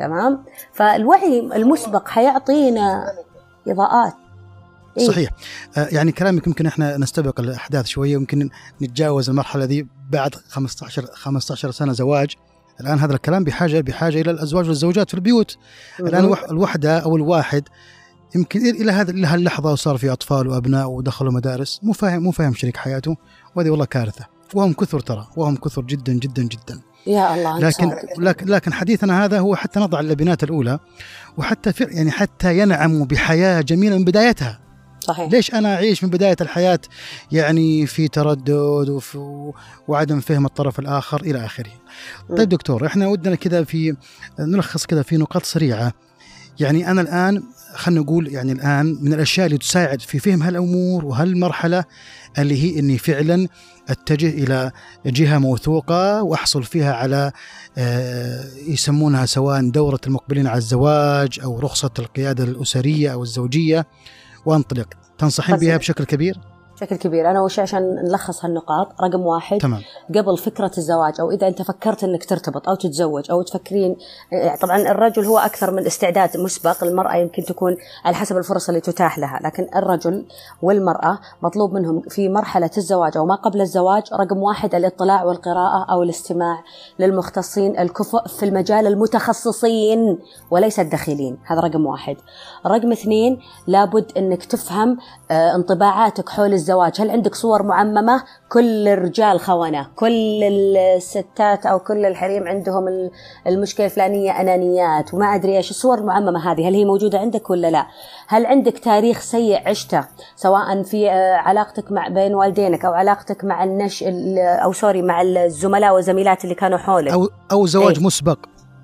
تمام؟ 0.00 0.44
فالوعي 0.72 1.40
المسبق 1.40 2.08
حيعطينا 2.08 3.12
إضاءات. 3.68 4.12
إيه؟ 4.98 5.08
صحيح. 5.08 5.30
آه 5.76 5.88
يعني 5.92 6.12
كلامك 6.12 6.46
يمكن 6.46 6.66
إحنا 6.66 6.96
نستبق 6.96 7.40
الأحداث 7.40 7.86
شوية 7.86 8.12
يمكن 8.12 8.50
نتجاوز 8.82 9.30
المرحلة 9.30 9.64
دي 9.64 9.88
بعد 10.10 10.34
15 10.34 11.06
15 11.06 11.70
سنة 11.70 11.92
زواج. 11.92 12.34
الآن 12.80 12.98
هذا 12.98 13.12
الكلام 13.14 13.44
بحاجه 13.44 13.80
بحاجة 13.80 14.20
إلى 14.20 14.30
الأزواج 14.30 14.68
والزوجات 14.68 15.08
في 15.08 15.14
البيوت. 15.14 15.56
الآن 16.00 16.34
الوحدة 16.50 16.98
أو 16.98 17.16
الواحد 17.16 17.68
يمكن 18.34 18.60
إلى 18.60 18.92
هذا 18.92 19.10
إلى 19.10 19.26
هاللحظة 19.26 19.72
وصار 19.72 19.96
في 19.96 20.12
أطفال 20.12 20.48
وأبناء 20.48 20.90
ودخلوا 20.90 21.32
مدارس 21.32 21.80
مو 21.82 21.92
فاهم 21.92 22.22
مو 22.22 22.30
فاهم 22.30 22.54
شريك 22.54 22.76
حياته 22.76 23.16
وهذه 23.54 23.70
والله 23.70 23.84
كارثة. 23.84 24.26
وهم 24.54 24.72
كثر 24.72 25.00
ترى 25.00 25.28
وهم 25.36 25.56
كثر 25.56 25.82
جدا 25.82 26.12
جدا 26.12 26.42
جدا. 26.42 26.80
يا 27.06 27.34
الله 27.34 27.58
لكن. 27.58 27.92
لكن 28.18 28.46
لكن 28.46 28.72
حديثنا 28.72 29.24
هذا 29.24 29.38
هو 29.38 29.56
حتى 29.56 29.80
نضع 29.80 30.00
اللبنات 30.00 30.42
الأولى 30.42 30.78
وحتى 31.36 31.72
يعني 31.80 32.10
حتى 32.10 32.58
ينعموا 32.58 33.06
بحياة 33.06 33.60
جميلة 33.60 33.98
من 33.98 34.04
بدايتها 34.04 34.60
صحيح 35.00 35.32
ليش 35.32 35.54
أنا 35.54 35.74
أعيش 35.74 36.04
من 36.04 36.10
بداية 36.10 36.36
الحياة 36.40 36.78
يعني 37.32 37.86
في 37.86 38.08
تردد 38.08 38.88
وفي 38.88 39.52
وعدم 39.88 40.20
فهم 40.20 40.46
الطرف 40.46 40.78
الآخر 40.78 41.20
إلى 41.20 41.44
آخره. 41.44 41.70
طيب 42.36 42.48
دكتور 42.48 42.86
إحنا 42.86 43.06
ودنا 43.08 43.34
كذا 43.34 43.64
في 43.64 43.96
نلخص 44.38 44.86
كذا 44.86 45.02
في 45.02 45.16
نقاط 45.16 45.44
سريعة 45.44 45.92
يعني 46.60 46.90
أنا 46.90 47.00
الآن 47.00 47.42
خلينا 47.74 48.00
نقول 48.00 48.28
يعني 48.28 48.52
الآن 48.52 48.98
من 49.00 49.12
الأشياء 49.12 49.46
اللي 49.46 49.58
تساعد 49.58 50.00
في 50.00 50.18
فهم 50.18 50.42
هالأمور 50.42 51.04
وهالمرحلة 51.04 51.84
اللي 52.38 52.62
هي 52.62 52.78
إني 52.78 52.98
فعلا 52.98 53.48
أتجه 53.88 54.28
إلى 54.28 54.72
جهة 55.06 55.38
موثوقة 55.38 56.22
وأحصل 56.22 56.62
فيها 56.62 56.94
على 56.94 57.32
آه، 57.78 58.44
يسمونها 58.68 59.26
سواء 59.26 59.70
دورة 59.70 60.00
المقبلين 60.06 60.46
على 60.46 60.58
الزواج 60.58 61.40
أو 61.42 61.58
رخصة 61.58 61.90
القيادة 61.98 62.44
الأسرية 62.44 63.12
أو 63.12 63.22
الزوجية. 63.22 63.86
وأنطلق. 64.46 64.88
تنصحين 65.18 65.56
بها 65.56 65.76
بشكل 65.76 66.04
كبير؟ 66.04 66.49
بشكل 66.80 66.96
كبير. 66.96 67.30
أنا 67.30 67.40
وش 67.40 67.58
عشان 67.58 67.94
نلخص 67.94 68.44
هالنقاط 68.44 68.88
رقم 69.02 69.20
واحد 69.20 69.58
تمام. 69.58 69.82
قبل 70.14 70.38
فكرة 70.38 70.70
الزواج 70.78 71.20
أو 71.20 71.30
إذا 71.30 71.48
أنت 71.48 71.62
فكرت 71.62 72.04
أنك 72.04 72.24
ترتبط 72.24 72.68
أو 72.68 72.74
تتزوج 72.74 73.30
أو 73.30 73.42
تفكرين 73.42 73.96
يعني 74.32 74.58
طبعا 74.58 74.78
الرجل 74.78 75.24
هو 75.24 75.38
أكثر 75.38 75.70
من 75.70 75.86
استعداد 75.86 76.36
مسبق 76.36 76.84
المرأة 76.84 77.16
يمكن 77.16 77.42
تكون 77.42 77.76
على 78.04 78.16
حسب 78.16 78.36
الفرص 78.36 78.68
اللي 78.68 78.80
تتاح 78.80 79.18
لها 79.18 79.40
لكن 79.44 79.66
الرجل 79.76 80.26
والمرأة 80.62 81.18
مطلوب 81.42 81.72
منهم 81.72 82.00
في 82.00 82.28
مرحلة 82.28 82.70
الزواج 82.76 83.16
أو 83.16 83.26
ما 83.26 83.34
قبل 83.34 83.60
الزواج 83.60 84.02
رقم 84.12 84.38
واحد 84.38 84.74
الاطلاع 84.74 85.24
والقراءة 85.24 85.92
أو 85.92 86.02
الاستماع 86.02 86.62
للمختصين 86.98 87.78
الكفء 87.78 88.26
في 88.26 88.42
المجال 88.42 88.86
المتخصصين 88.86 90.18
وليس 90.50 90.80
الدخيلين 90.80 91.38
هذا 91.46 91.60
رقم 91.60 91.86
واحد. 91.86 92.16
رقم 92.66 92.92
اثنين 92.92 93.40
لابد 93.66 94.12
أنك 94.16 94.44
تفهم 94.44 94.98
آه، 95.30 95.54
انطباعاتك 95.54 96.28
حول 96.28 96.52
الزواج 96.52 96.69
هل 97.00 97.10
عندك 97.10 97.34
صور 97.34 97.62
معممة؟ 97.62 98.22
كل 98.48 98.88
الرجال 98.88 99.40
خونة 99.40 99.86
كل 99.96 100.42
الستات 100.96 101.66
أو 101.66 101.78
كل 101.78 102.06
الحريم 102.06 102.48
عندهم 102.48 102.88
ال- 102.88 103.10
المشكلة 103.46 103.86
الفلانية 103.86 104.40
أنانيات 104.40 105.14
وما 105.14 105.34
أدري 105.34 105.56
إيش. 105.56 105.70
الصور 105.70 105.98
المعممة 105.98 106.52
هذه 106.52 106.68
هل 106.68 106.74
هي 106.74 106.84
موجودة 106.84 107.18
عندك 107.18 107.50
ولا 107.50 107.70
لا؟ 107.70 107.86
هل 108.28 108.46
عندك 108.46 108.78
تاريخ 108.78 109.20
سيء 109.20 109.68
عشته 109.68 110.04
سواء 110.36 110.82
في 110.82 111.10
آه، 111.10 111.34
علاقتك 111.36 111.92
مع 111.92 112.08
بين 112.08 112.34
والدينك 112.34 112.84
أو 112.84 112.92
علاقتك 112.92 113.44
مع 113.44 113.64
النش 113.64 114.02
ال- 114.02 114.38
أو 114.38 114.72
سوري 114.72 115.02
مع 115.02 115.22
الزملاء 115.22 115.94
والزميلات 115.94 116.44
اللي 116.44 116.54
كانوا 116.54 116.78
حولك؟ 116.78 117.12
أو 117.12 117.28
أو 117.52 117.66
زواج 117.66 117.96
إيه. 117.98 118.04
مسبق. 118.06 118.38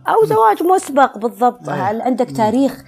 أو 0.09 0.27
زواج 0.27 0.63
مسبق 0.63 1.19
بالضبط. 1.19 1.69
أيه. 1.69 1.91
هل 1.91 2.03
عندك 2.03 2.31
تاريخ 2.31 2.73
آه، 2.73 2.85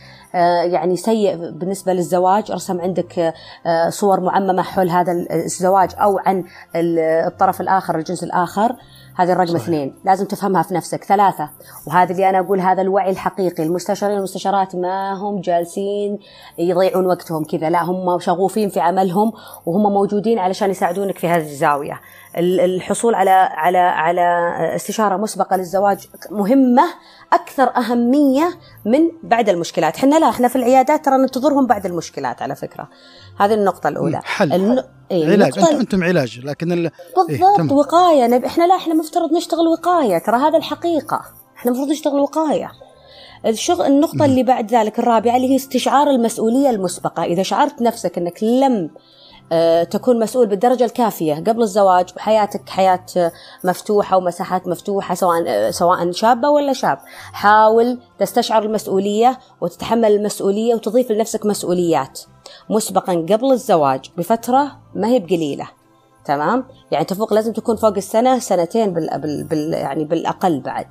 يعني 0.64 0.96
سيء 0.96 1.36
بالنسبة 1.36 1.92
للزواج. 1.92 2.52
رسم 2.52 2.80
عندك 2.80 3.34
آه، 3.66 3.88
صور 3.88 4.20
معممة 4.20 4.62
حول 4.62 4.90
هذا 4.90 5.12
الزواج 5.32 5.90
أو 5.96 6.18
عن 6.18 6.44
ال- 6.76 6.98
الطرف 6.98 7.60
الآخر 7.60 7.96
الجنس 7.98 8.24
الآخر. 8.24 8.76
هذه 9.16 9.32
الرقم 9.32 9.46
صحيح. 9.46 9.62
اثنين. 9.62 9.94
لازم 10.04 10.24
تفهمها 10.26 10.62
في 10.62 10.74
نفسك. 10.74 11.04
ثلاثة. 11.04 11.50
وهذا 11.86 12.12
اللي 12.12 12.28
أنا 12.28 12.38
أقول 12.40 12.60
هذا 12.60 12.82
الوعي 12.82 13.10
الحقيقي. 13.10 13.62
المستشارين 13.62 14.14
والمستشارات 14.14 14.76
ما 14.76 15.14
هم 15.14 15.40
جالسين 15.40 16.18
يضيعون 16.58 17.06
وقتهم 17.06 17.44
كذا. 17.44 17.70
لا 17.70 17.84
هم 17.84 18.18
شغوفين 18.18 18.68
في 18.68 18.80
عملهم 18.80 19.32
وهم 19.66 19.92
موجودين 19.92 20.38
علشان 20.38 20.70
يساعدونك 20.70 21.18
في 21.18 21.28
هذه 21.28 21.42
الزاوية. 21.42 21.92
ال- 21.92 21.98
الحصول 22.36 23.14
على 23.14 23.30
على 23.30 23.78
على 23.78 24.22
استشارة 24.76 25.16
مسبقة 25.16 25.56
للزواج 25.56 25.98
مهمة 26.30 26.84
أكثر 27.32 27.76
أهمية 27.76 28.58
من 28.84 29.00
بعد 29.22 29.48
المشكلات. 29.48 29.96
إحنا 29.96 30.18
لا 30.18 30.28
إحنا 30.28 30.48
في 30.48 30.56
العيادات 30.56 31.04
ترى 31.04 31.16
ننتظرهم 31.16 31.66
بعد 31.66 31.86
المشكلات 31.86 32.42
على 32.42 32.54
فكرة. 32.56 32.88
هذه 33.38 33.54
النقطة 33.54 33.88
الأولى. 33.88 34.20
حل. 34.24 34.52
الن... 34.52 34.84
إيه 35.10 35.24
علاج 35.24 35.40
النقطة 35.40 35.70
أنتم 35.70 35.80
أنتم 35.80 36.04
علاج 36.04 36.40
لكن 36.44 36.72
ال... 36.72 36.90
بالضبط 37.28 37.56
تمام. 37.56 37.72
وقاية. 37.72 38.26
نب... 38.26 38.44
إحنا 38.44 38.64
لا 38.64 38.76
إحنا 38.76 38.94
مفترض 38.94 39.32
نشتغل 39.32 39.66
وقاية. 39.66 40.18
ترى 40.18 40.36
هذا 40.36 40.58
الحقيقة. 40.58 41.20
إحنا 41.56 41.70
المفروض 41.70 41.90
نشتغل 41.90 42.20
وقاية. 42.20 42.70
الشغل 43.46 43.86
النقطة 43.86 44.24
اللي 44.24 44.42
بعد 44.42 44.74
ذلك 44.74 44.98
الرابعة 44.98 45.36
اللي 45.36 45.50
هي 45.50 45.56
استشعار 45.56 46.10
المسؤولية 46.10 46.70
المسبقة، 46.70 47.24
إذا 47.24 47.42
شعرت 47.42 47.82
نفسك 47.82 48.18
أنك 48.18 48.42
لم 48.42 48.90
تكون 49.90 50.18
مسؤول 50.18 50.46
بالدرجة 50.46 50.84
الكافية 50.84 51.34
قبل 51.34 51.62
الزواج 51.62 52.08
وحياتك 52.16 52.68
حياة 52.68 53.04
آه، 53.16 53.32
مفتوحة 53.64 54.16
ومساحات 54.16 54.68
مفتوحة 54.68 55.14
سواء 55.14 55.44
آه، 55.46 55.70
سواء 55.70 56.12
شابة 56.12 56.48
ولا 56.48 56.72
شاب، 56.72 56.98
حاول 57.32 57.98
تستشعر 58.18 58.62
المسؤولية 58.62 59.38
وتتحمل 59.60 60.12
المسؤولية 60.12 60.74
وتضيف 60.74 61.10
لنفسك 61.10 61.46
مسؤوليات. 61.46 62.20
مسبقا 62.70 63.12
قبل 63.12 63.52
الزواج 63.52 64.10
بفترة 64.16 64.78
ما 64.94 65.08
هي 65.08 65.18
بقليلة. 65.18 65.68
تمام؟ 66.24 66.64
يعني 66.90 67.04
تفوق 67.04 67.34
لازم 67.34 67.52
تكون 67.52 67.76
فوق 67.76 67.96
السنة 67.96 68.38
سنتين 68.38 68.92
بال, 68.92 69.20
بال, 69.20 69.44
بال 69.44 69.72
يعني 69.72 70.04
بالأقل 70.04 70.60
بعد 70.60 70.86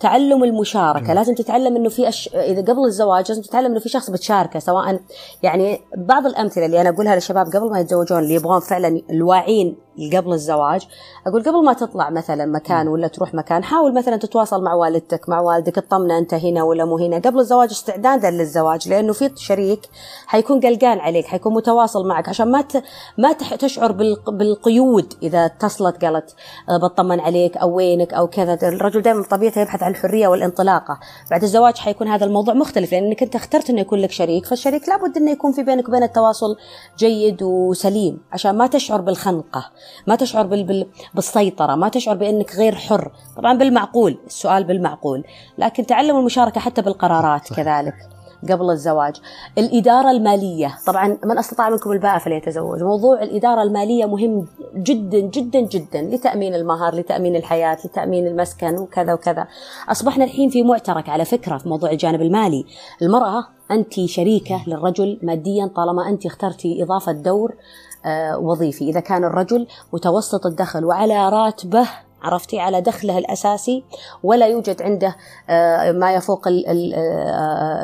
تعلم 0.00 0.44
المشاركة 0.44 1.12
لازم 1.14 1.34
تتعلم 1.34 1.76
إنه 1.76 1.88
في 1.88 2.08
أش... 2.08 2.30
إذا 2.34 2.60
قبل 2.72 2.84
الزواج 2.84 3.28
لازم 3.28 3.42
تتعلم 3.42 3.70
إنه 3.70 3.80
في 3.80 3.88
شخص 3.88 4.10
بتشاركه 4.10 4.58
سواء 4.58 5.00
يعني 5.42 5.80
بعض 5.96 6.26
الأمثلة 6.26 6.66
اللي 6.66 6.80
أنا 6.80 6.88
أقولها 6.88 7.14
للشباب 7.14 7.46
قبل 7.46 7.70
ما 7.70 7.80
يتزوجون 7.80 8.18
اللي 8.18 8.34
يبغون 8.34 8.60
فعلا 8.60 9.02
الواعين 9.10 9.76
قبل 10.16 10.32
الزواج 10.32 10.86
أقول 11.26 11.42
قبل 11.42 11.64
ما 11.64 11.72
تطلع 11.72 12.10
مثلا 12.10 12.46
مكان 12.46 12.88
ولا 12.88 13.08
تروح 13.08 13.34
مكان 13.34 13.64
حاول 13.64 13.94
مثلا 13.94 14.16
تتواصل 14.16 14.62
مع 14.62 14.74
والدتك 14.74 15.28
مع 15.28 15.40
والدك 15.40 15.74
تطمنه 15.74 16.18
أنت 16.18 16.34
هنا 16.34 16.62
ولا 16.62 16.84
مو 16.84 16.98
هنا 16.98 17.18
قبل 17.18 17.38
الزواج 17.38 17.70
استعدادا 17.70 18.30
للزواج 18.30 18.88
لأنه 18.88 19.12
في 19.12 19.30
شريك 19.36 19.80
حيكون 20.26 20.60
قلقان 20.60 20.98
عليك 20.98 21.26
حيكون 21.26 21.54
متواصل 21.54 22.08
معك 22.08 22.28
عشان 22.28 22.50
ما 22.50 22.62
ت... 22.62 22.82
ما. 23.18 23.32
تشعر 23.32 23.92
بال... 23.92 24.16
بالقيود 24.28 25.14
إذا 25.38 25.46
اتصلت 25.46 26.04
قالت 26.04 26.34
آه، 26.68 26.76
بطمن 26.76 27.20
عليك 27.20 27.56
أو 27.56 27.76
وينك 27.76 28.14
أو 28.14 28.26
كذا. 28.26 28.58
الرجل 28.62 29.02
دائما 29.02 29.22
بطبيعته 29.22 29.60
يبحث 29.60 29.82
عن 29.82 29.90
الحرية 29.90 30.28
والانطلاقة. 30.28 31.00
بعد 31.30 31.42
الزواج 31.42 31.76
حيكون 31.76 32.08
هذا 32.08 32.24
الموضوع 32.24 32.54
مختلف 32.54 32.92
لانك 32.92 33.22
أنت 33.22 33.34
اخترت 33.34 33.70
إنه 33.70 33.80
يكون 33.80 33.98
لك 33.98 34.10
شريك 34.10 34.46
فالشريك 34.46 34.88
لابد 34.88 35.16
إنه 35.16 35.30
يكون 35.30 35.52
في 35.52 35.62
بينك 35.62 35.88
وبين 35.88 36.02
التواصل 36.02 36.56
جيد 36.98 37.42
وسليم 37.42 38.20
عشان 38.32 38.58
ما 38.58 38.66
تشعر 38.66 39.00
بالخنقة 39.00 39.70
ما 40.06 40.16
تشعر 40.16 40.46
بال... 40.46 40.64
بال... 40.64 40.86
بالسيطرة 41.14 41.74
ما 41.74 41.88
تشعر 41.88 42.16
بإنك 42.16 42.56
غير 42.56 42.74
حر. 42.74 43.12
طبعا 43.36 43.58
بالمعقول 43.58 44.18
السؤال 44.26 44.64
بالمعقول 44.64 45.24
لكن 45.58 45.86
تعلم 45.86 46.16
المشاركة 46.16 46.60
حتى 46.60 46.82
بالقرارات 46.82 47.46
صحيح. 47.46 47.56
كذلك. 47.56 48.17
قبل 48.50 48.70
الزواج. 48.70 49.16
الإدارة 49.58 50.10
المالية 50.10 50.78
طبعا 50.86 51.18
من 51.24 51.38
أستطاع 51.38 51.70
منكم 51.70 51.92
الباءة 51.92 52.18
فليتزوج. 52.18 52.82
موضوع 52.82 53.22
الإدارة 53.22 53.62
المالية 53.62 54.06
مهم 54.06 54.46
جدا 54.74 55.20
جدا 55.20 55.60
جدا 55.60 56.02
لتأمين 56.02 56.54
المهر 56.54 56.94
لتأمين 56.94 57.36
الحياة 57.36 57.78
لتأمين 57.84 58.26
المسكن 58.26 58.78
وكذا 58.78 59.12
وكذا. 59.12 59.46
أصبحنا 59.88 60.24
الحين 60.24 60.50
في 60.50 60.62
معترك 60.62 61.08
على 61.08 61.24
فكرة 61.24 61.58
في 61.58 61.68
موضوع 61.68 61.90
الجانب 61.90 62.22
المالي. 62.22 62.64
المرأة 63.02 63.44
أنت 63.70 64.00
شريكة 64.00 64.62
للرجل 64.66 65.18
ماديا 65.22 65.70
طالما 65.76 66.08
أنت 66.08 66.26
اخترتي 66.26 66.82
إضافة 66.82 67.12
دور 67.12 67.54
آه، 68.06 68.38
وظيفي. 68.38 68.88
إذا 68.88 69.00
كان 69.00 69.24
الرجل 69.24 69.66
متوسط 69.92 70.46
الدخل 70.46 70.84
وعلى 70.84 71.28
راتبه 71.28 71.88
عرفتي 72.22 72.60
على 72.60 72.80
دخله 72.80 73.18
الأساسي 73.18 73.84
ولا 74.22 74.46
يوجد 74.46 74.82
عنده 74.82 75.16
آه، 75.50 75.92
ما 75.92 76.14
يفوق 76.14 76.48
آه، 76.48 76.52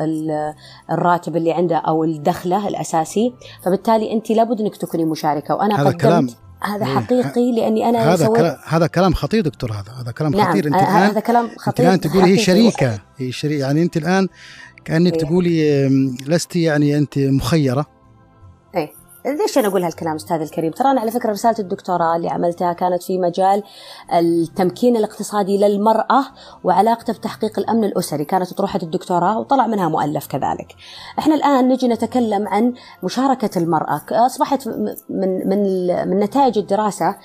ال 0.04 0.54
الراتب 0.90 1.36
اللي 1.36 1.52
عنده 1.52 1.76
أو 1.76 2.04
الدخله 2.04 2.68
الأساسي. 2.68 3.34
فبالتالي 3.64 4.12
أنت 4.12 4.30
لابد 4.30 4.60
أنك 4.60 4.76
تكوني 4.76 5.04
مشاركة. 5.04 5.54
وأنا 5.54 5.74
هذا 5.82 5.88
قدمت 5.88 6.00
كلام- 6.00 6.28
هذا 6.62 6.86
إيه، 6.86 6.94
حقيقي 6.94 7.52
لأني 7.52 7.88
أنا 7.88 8.14
هذا 8.14 8.24
سويت 8.26 8.36
كلام 8.40 8.56
هذا 8.66 8.86
كلام 8.86 9.14
خطير 9.14 9.40
دكتور 9.42 9.72
هذا 9.72 9.92
هذا 10.02 10.12
كلام 10.12 10.32
نعم 10.34 10.48
خطير. 10.50 10.66
أنت 10.66 10.74
آه، 10.74 10.78
الآن 10.80 11.10
هذا 11.10 11.20
كلام 11.20 11.44
أنت 11.44 11.58
خطير 11.60 11.86
الآن 11.86 12.00
تقولي 12.00 12.26
هي. 12.32 12.38
شريكة 12.38 12.98
هي 13.16 13.32
شريكه 13.32 13.60
يعني 13.60 13.82
أنت 13.82 13.96
الآن 13.96 14.28
كأنك 14.84 15.12
إيه. 15.12 15.18
تقولي 15.18 15.88
لست 16.26 16.56
يعني 16.56 16.98
أنت 16.98 17.18
مخيرة. 17.18 17.86
ليش 19.26 19.58
أنا 19.58 19.68
أقول 19.68 19.84
هالكلام 19.84 20.14
أستاذ 20.14 20.40
الكريم؟ 20.40 20.72
ترى 20.72 20.90
أنا 20.90 21.00
على 21.00 21.10
فكرة 21.10 21.30
رسالة 21.30 21.58
الدكتوراه 21.58 22.16
اللي 22.16 22.28
عملتها 22.28 22.72
كانت 22.72 23.02
في 23.02 23.18
مجال 23.18 23.62
التمكين 24.12 24.96
الاقتصادي 24.96 25.58
للمرأة 25.58 26.24
وعلاقته 26.64 27.12
بتحقيق 27.12 27.58
الأمن 27.58 27.84
الأسري، 27.84 28.24
كانت 28.24 28.52
اطروحه 28.52 28.78
الدكتوراه 28.82 29.38
وطلع 29.38 29.66
منها 29.66 29.88
مؤلف 29.88 30.26
كذلك. 30.26 30.76
إحنا 31.18 31.34
الآن 31.34 31.68
نجي 31.68 31.88
نتكلم 31.88 32.48
عن 32.48 32.74
مشاركة 33.02 33.58
المرأة، 33.58 34.02
أصبحت 34.10 34.68
من 35.08 35.48
من 35.48 35.86
من 36.08 36.18
نتائج 36.18 36.58
الدراسة 36.58 37.16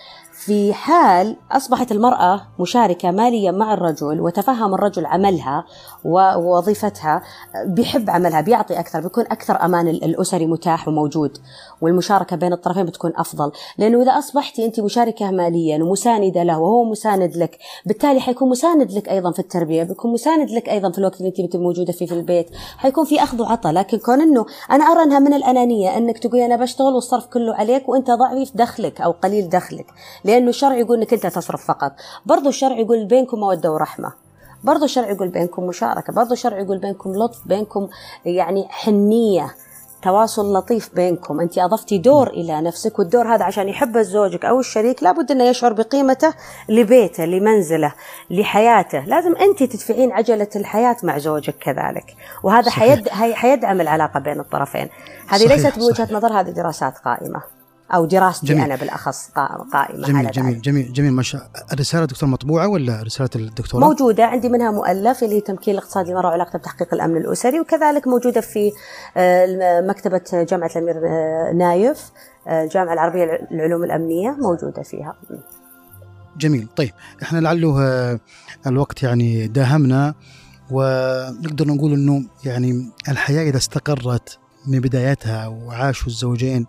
في 0.45 0.73
حال 0.73 1.35
أصبحت 1.51 1.91
المرأة 1.91 2.41
مشاركة 2.59 3.11
ماليا 3.11 3.51
مع 3.51 3.73
الرجل 3.73 4.21
وتفهم 4.21 4.73
الرجل 4.73 5.05
عملها 5.05 5.65
ووظيفتها 6.05 7.21
بيحب 7.65 8.09
عملها 8.09 8.41
بيعطي 8.41 8.79
أكثر 8.79 8.99
بيكون 9.01 9.23
أكثر 9.23 9.65
أمان 9.65 9.87
الأسري 9.87 10.45
متاح 10.45 10.87
وموجود 10.87 11.37
والمشاركة 11.81 12.35
بين 12.35 12.53
الطرفين 12.53 12.85
بتكون 12.85 13.13
أفضل. 13.15 13.51
لأنه 13.77 14.01
إذا 14.01 14.11
أصبحتي 14.11 14.65
أنت 14.65 14.79
مشاركة 14.79 15.31
ماليا 15.31 15.83
ومساندة 15.83 16.43
له 16.43 16.59
وهو 16.59 16.83
مساند 16.83 17.37
لك 17.37 17.57
بالتالي 17.85 18.19
حيكون 18.19 18.49
مساند 18.49 18.91
لك 18.91 19.09
أيضا 19.09 19.31
في 19.31 19.39
التربية 19.39 19.83
بيكون 19.83 20.13
مساند 20.13 20.51
لك 20.51 20.69
أيضا 20.69 20.91
في 20.91 20.97
الوقت 20.97 21.21
اللي 21.21 21.33
أنت 21.39 21.55
موجودة 21.55 21.93
فيه 21.93 22.05
في 22.05 22.13
البيت. 22.13 22.49
حيكون 22.77 23.05
في 23.05 23.23
أخذ 23.23 23.41
وعطاء 23.41 23.73
لكن 23.73 23.97
كون 23.97 24.21
أنه 24.21 24.45
أنا 24.71 24.83
أرى 24.85 25.03
أنها 25.03 25.19
من 25.19 25.33
الأنانية 25.33 25.97
أنك 25.97 26.17
تقولي 26.17 26.45
أنا 26.45 26.55
بشتغل 26.55 26.93
والصرف 26.93 27.25
كله 27.25 27.55
عليك 27.55 27.89
وأنت 27.89 28.11
ضعيف 28.11 28.51
دخلك 28.55 29.01
أو 29.01 29.11
قليل 29.11 29.49
دخلك. 29.49 29.85
لأنه 30.29 30.49
الشرع 30.49 30.75
يقول 30.75 30.97
أنك 30.97 31.13
أنت 31.13 31.27
تصرف 31.27 31.65
فقط. 31.65 31.91
برضو 32.25 32.49
الشرع 32.49 32.77
يقول 32.77 33.05
بينكم 33.05 33.39
مودة 33.39 33.71
ورحمة. 33.71 34.11
برضو 34.63 34.85
الشرع 34.85 35.09
يقول 35.09 35.27
بينكم 35.27 35.63
مشاركة. 35.63 36.13
برضو 36.13 36.33
الشرع 36.33 36.59
يقول 36.59 36.77
بينكم 36.77 37.15
لطف 37.15 37.47
بينكم 37.47 37.87
يعني 38.25 38.67
حنية. 38.69 39.55
تواصل 40.01 40.53
لطيف 40.53 40.95
بينكم. 40.95 41.39
أنت 41.39 41.57
أضفتي 41.57 41.97
دور 41.97 42.27
إلى 42.27 42.61
نفسك 42.61 42.99
والدور 42.99 43.35
هذا 43.35 43.45
عشان 43.45 43.69
يحب 43.69 43.97
زوجك 43.97 44.45
أو 44.45 44.59
الشريك 44.59 45.03
لابد 45.03 45.31
أنه 45.31 45.43
يشعر 45.43 45.73
بقيمته 45.73 46.33
لبيته 46.69 47.25
لمنزله 47.25 47.93
لحياته. 48.29 48.99
لازم 48.99 49.35
أنت 49.35 49.63
تدفعين 49.63 50.11
عجلة 50.11 50.49
الحياة 50.55 50.97
مع 51.03 51.17
زوجك 51.17 51.55
كذلك. 51.55 52.15
وهذا 52.43 52.71
حيد 52.71 53.09
حيدعم 53.09 53.81
العلاقة 53.81 54.19
بين 54.19 54.39
الطرفين. 54.39 54.89
هذه 55.27 55.47
ليست 55.47 55.79
بوجهة 55.79 56.07
نظر 56.11 56.39
هذه 56.39 56.49
دراسات 56.49 56.97
قائمة. 56.97 57.58
أو 57.93 58.05
دراستي 58.05 58.45
جميل. 58.45 58.63
أنا 58.63 58.75
بالأخص 58.75 59.29
قائمة 59.73 60.07
جميل 60.07 60.17
على 60.17 60.29
جميل 60.29 60.61
جميل 60.61 60.93
جميل 60.93 61.11
ما 61.11 61.23
شاء 61.23 61.49
الرسالة 61.73 62.05
دكتور 62.05 62.29
مطبوعة 62.29 62.67
ولا 62.67 63.03
رسالة 63.03 63.29
الدكتوراه؟ 63.35 63.87
موجودة 63.87 64.25
عندي 64.25 64.49
منها 64.49 64.71
مؤلف 64.71 65.23
اللي 65.23 65.35
هي 65.35 65.41
تمكين 65.41 65.73
الاقتصاد 65.73 66.07
للمراه 66.07 66.29
وعلاقته 66.29 66.59
بتحقيق 66.59 66.93
الأمن 66.93 67.17
الأسري 67.17 67.59
وكذلك 67.59 68.07
موجودة 68.07 68.41
في 68.41 68.71
آه، 69.17 69.81
مكتبة 69.81 70.21
جامعة 70.33 70.71
الأمير 70.75 70.95
آه، 71.07 71.51
نايف 71.53 72.11
آه، 72.47 72.63
الجامعة 72.63 72.93
العربية 72.93 73.47
للعلوم 73.51 73.83
الأمنية 73.83 74.31
موجودة 74.31 74.83
فيها. 74.83 75.15
جميل 76.37 76.67
طيب 76.75 76.91
إحنا 77.23 77.39
لعله 77.39 77.79
الوقت 78.67 79.03
يعني 79.03 79.47
داهمنا 79.47 80.13
ونقدر 80.71 81.67
نقول 81.67 81.93
إنه 81.93 82.23
يعني 82.45 82.91
الحياة 83.09 83.49
إذا 83.49 83.57
استقرت 83.57 84.39
من 84.67 84.79
بدايتها 84.79 85.47
وعاشوا 85.47 86.07
الزوجين 86.07 86.65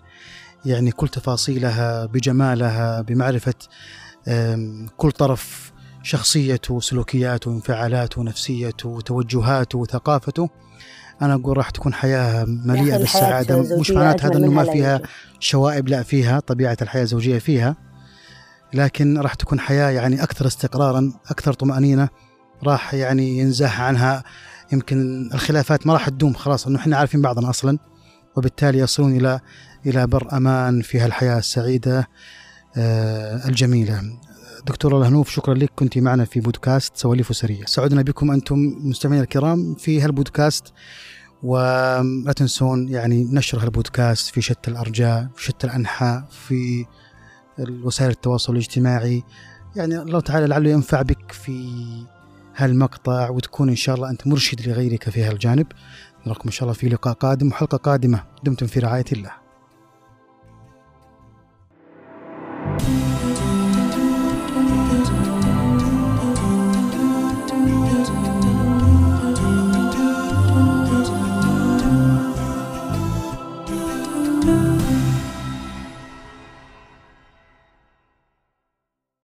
يعني 0.64 0.90
كل 0.90 1.08
تفاصيلها 1.08 2.06
بجمالها 2.06 3.00
بمعرفة 3.00 3.54
كل 4.96 5.10
طرف 5.10 5.72
شخصيته 6.02 6.74
وسلوكياته 6.74 7.50
وانفعالاته 7.50 8.20
ونفسيته 8.20 8.88
وتوجهاته 8.88 9.78
وثقافته 9.78 10.48
أنا 11.22 11.34
أقول 11.34 11.56
راح 11.56 11.70
تكون 11.70 11.94
حياة 11.94 12.44
مليئة 12.44 12.98
بالسعادة. 12.98 13.78
مش 13.80 13.90
معناتها 13.90 14.28
هذا 14.28 14.36
أنه 14.36 14.50
ما 14.50 14.64
فيها 14.64 15.00
شوائب 15.40 15.88
لا 15.88 16.02
فيها 16.02 16.40
طبيعة 16.40 16.76
الحياة 16.82 17.02
الزوجية 17.02 17.38
فيها. 17.38 17.76
لكن 18.74 19.18
راح 19.18 19.34
تكون 19.34 19.60
حياة 19.60 19.90
يعني 19.90 20.22
أكثر 20.22 20.46
استقرارا 20.46 21.12
أكثر 21.30 21.52
طمأنينة. 21.52 22.08
راح 22.64 22.94
يعني 22.94 23.38
ينزاح 23.38 23.80
عنها. 23.80 24.24
يمكن 24.72 25.30
الخلافات 25.34 25.86
ما 25.86 25.92
راح 25.92 26.08
تدوم 26.08 26.34
خلاص 26.34 26.66
انه 26.66 26.78
إحنا 26.78 26.96
عارفين 26.96 27.22
بعضنا 27.22 27.50
أصلا. 27.50 27.78
وبالتالي 28.36 28.78
يصلون 28.78 29.16
إلى 29.16 29.40
إلى 29.86 30.06
بر 30.06 30.36
أمان 30.36 30.82
في 30.82 31.00
هالحياة 31.00 31.38
السعيدة 31.38 32.08
آه، 32.76 33.48
الجميلة. 33.48 34.02
دكتورة 34.66 34.98
الهنوف 34.98 35.30
شكرا 35.30 35.54
لك. 35.54 35.70
كنت 35.76 35.98
معنا 35.98 36.24
في 36.24 36.40
بودكاست 36.40 36.96
سواليف 36.96 37.30
أسرية. 37.30 37.64
سعدنا 37.64 38.02
بكم 38.02 38.30
أنتم 38.30 38.56
مستمعينا 38.78 39.22
الكرام 39.24 39.74
في 39.74 40.00
هالبودكاست 40.00 40.72
ولا 41.42 42.32
تنسون 42.36 42.88
يعني 42.88 43.24
نشر 43.32 43.58
هالبودكاست 43.58 44.34
في 44.34 44.40
شتى 44.40 44.70
الأرجاء 44.70 45.28
في 45.36 45.44
شتى 45.44 45.66
الأنحاء 45.66 46.24
في 46.30 46.86
وسائل 47.58 48.10
التواصل 48.10 48.52
الاجتماعي. 48.52 49.22
يعني 49.76 49.98
الله 49.98 50.20
تعالى 50.20 50.46
لعله 50.46 50.70
ينفع 50.70 51.02
بك 51.02 51.32
في 51.32 51.70
هالمقطع 52.56 53.30
وتكون 53.30 53.68
إن 53.68 53.76
شاء 53.76 53.94
الله 53.94 54.10
أنت 54.10 54.26
مرشد 54.26 54.68
لغيرك 54.68 55.10
في 55.10 55.22
هالجانب. 55.22 55.66
نراكم 56.26 56.42
إن 56.44 56.50
شاء 56.50 56.62
الله 56.62 56.72
في 56.72 56.88
لقاء 56.88 57.14
قادم 57.14 57.48
وحلقة 57.48 57.78
قادمة 57.78 58.24
دمتم 58.44 58.66
في 58.66 58.80
رعاية 58.80 59.04
الله. 59.12 59.39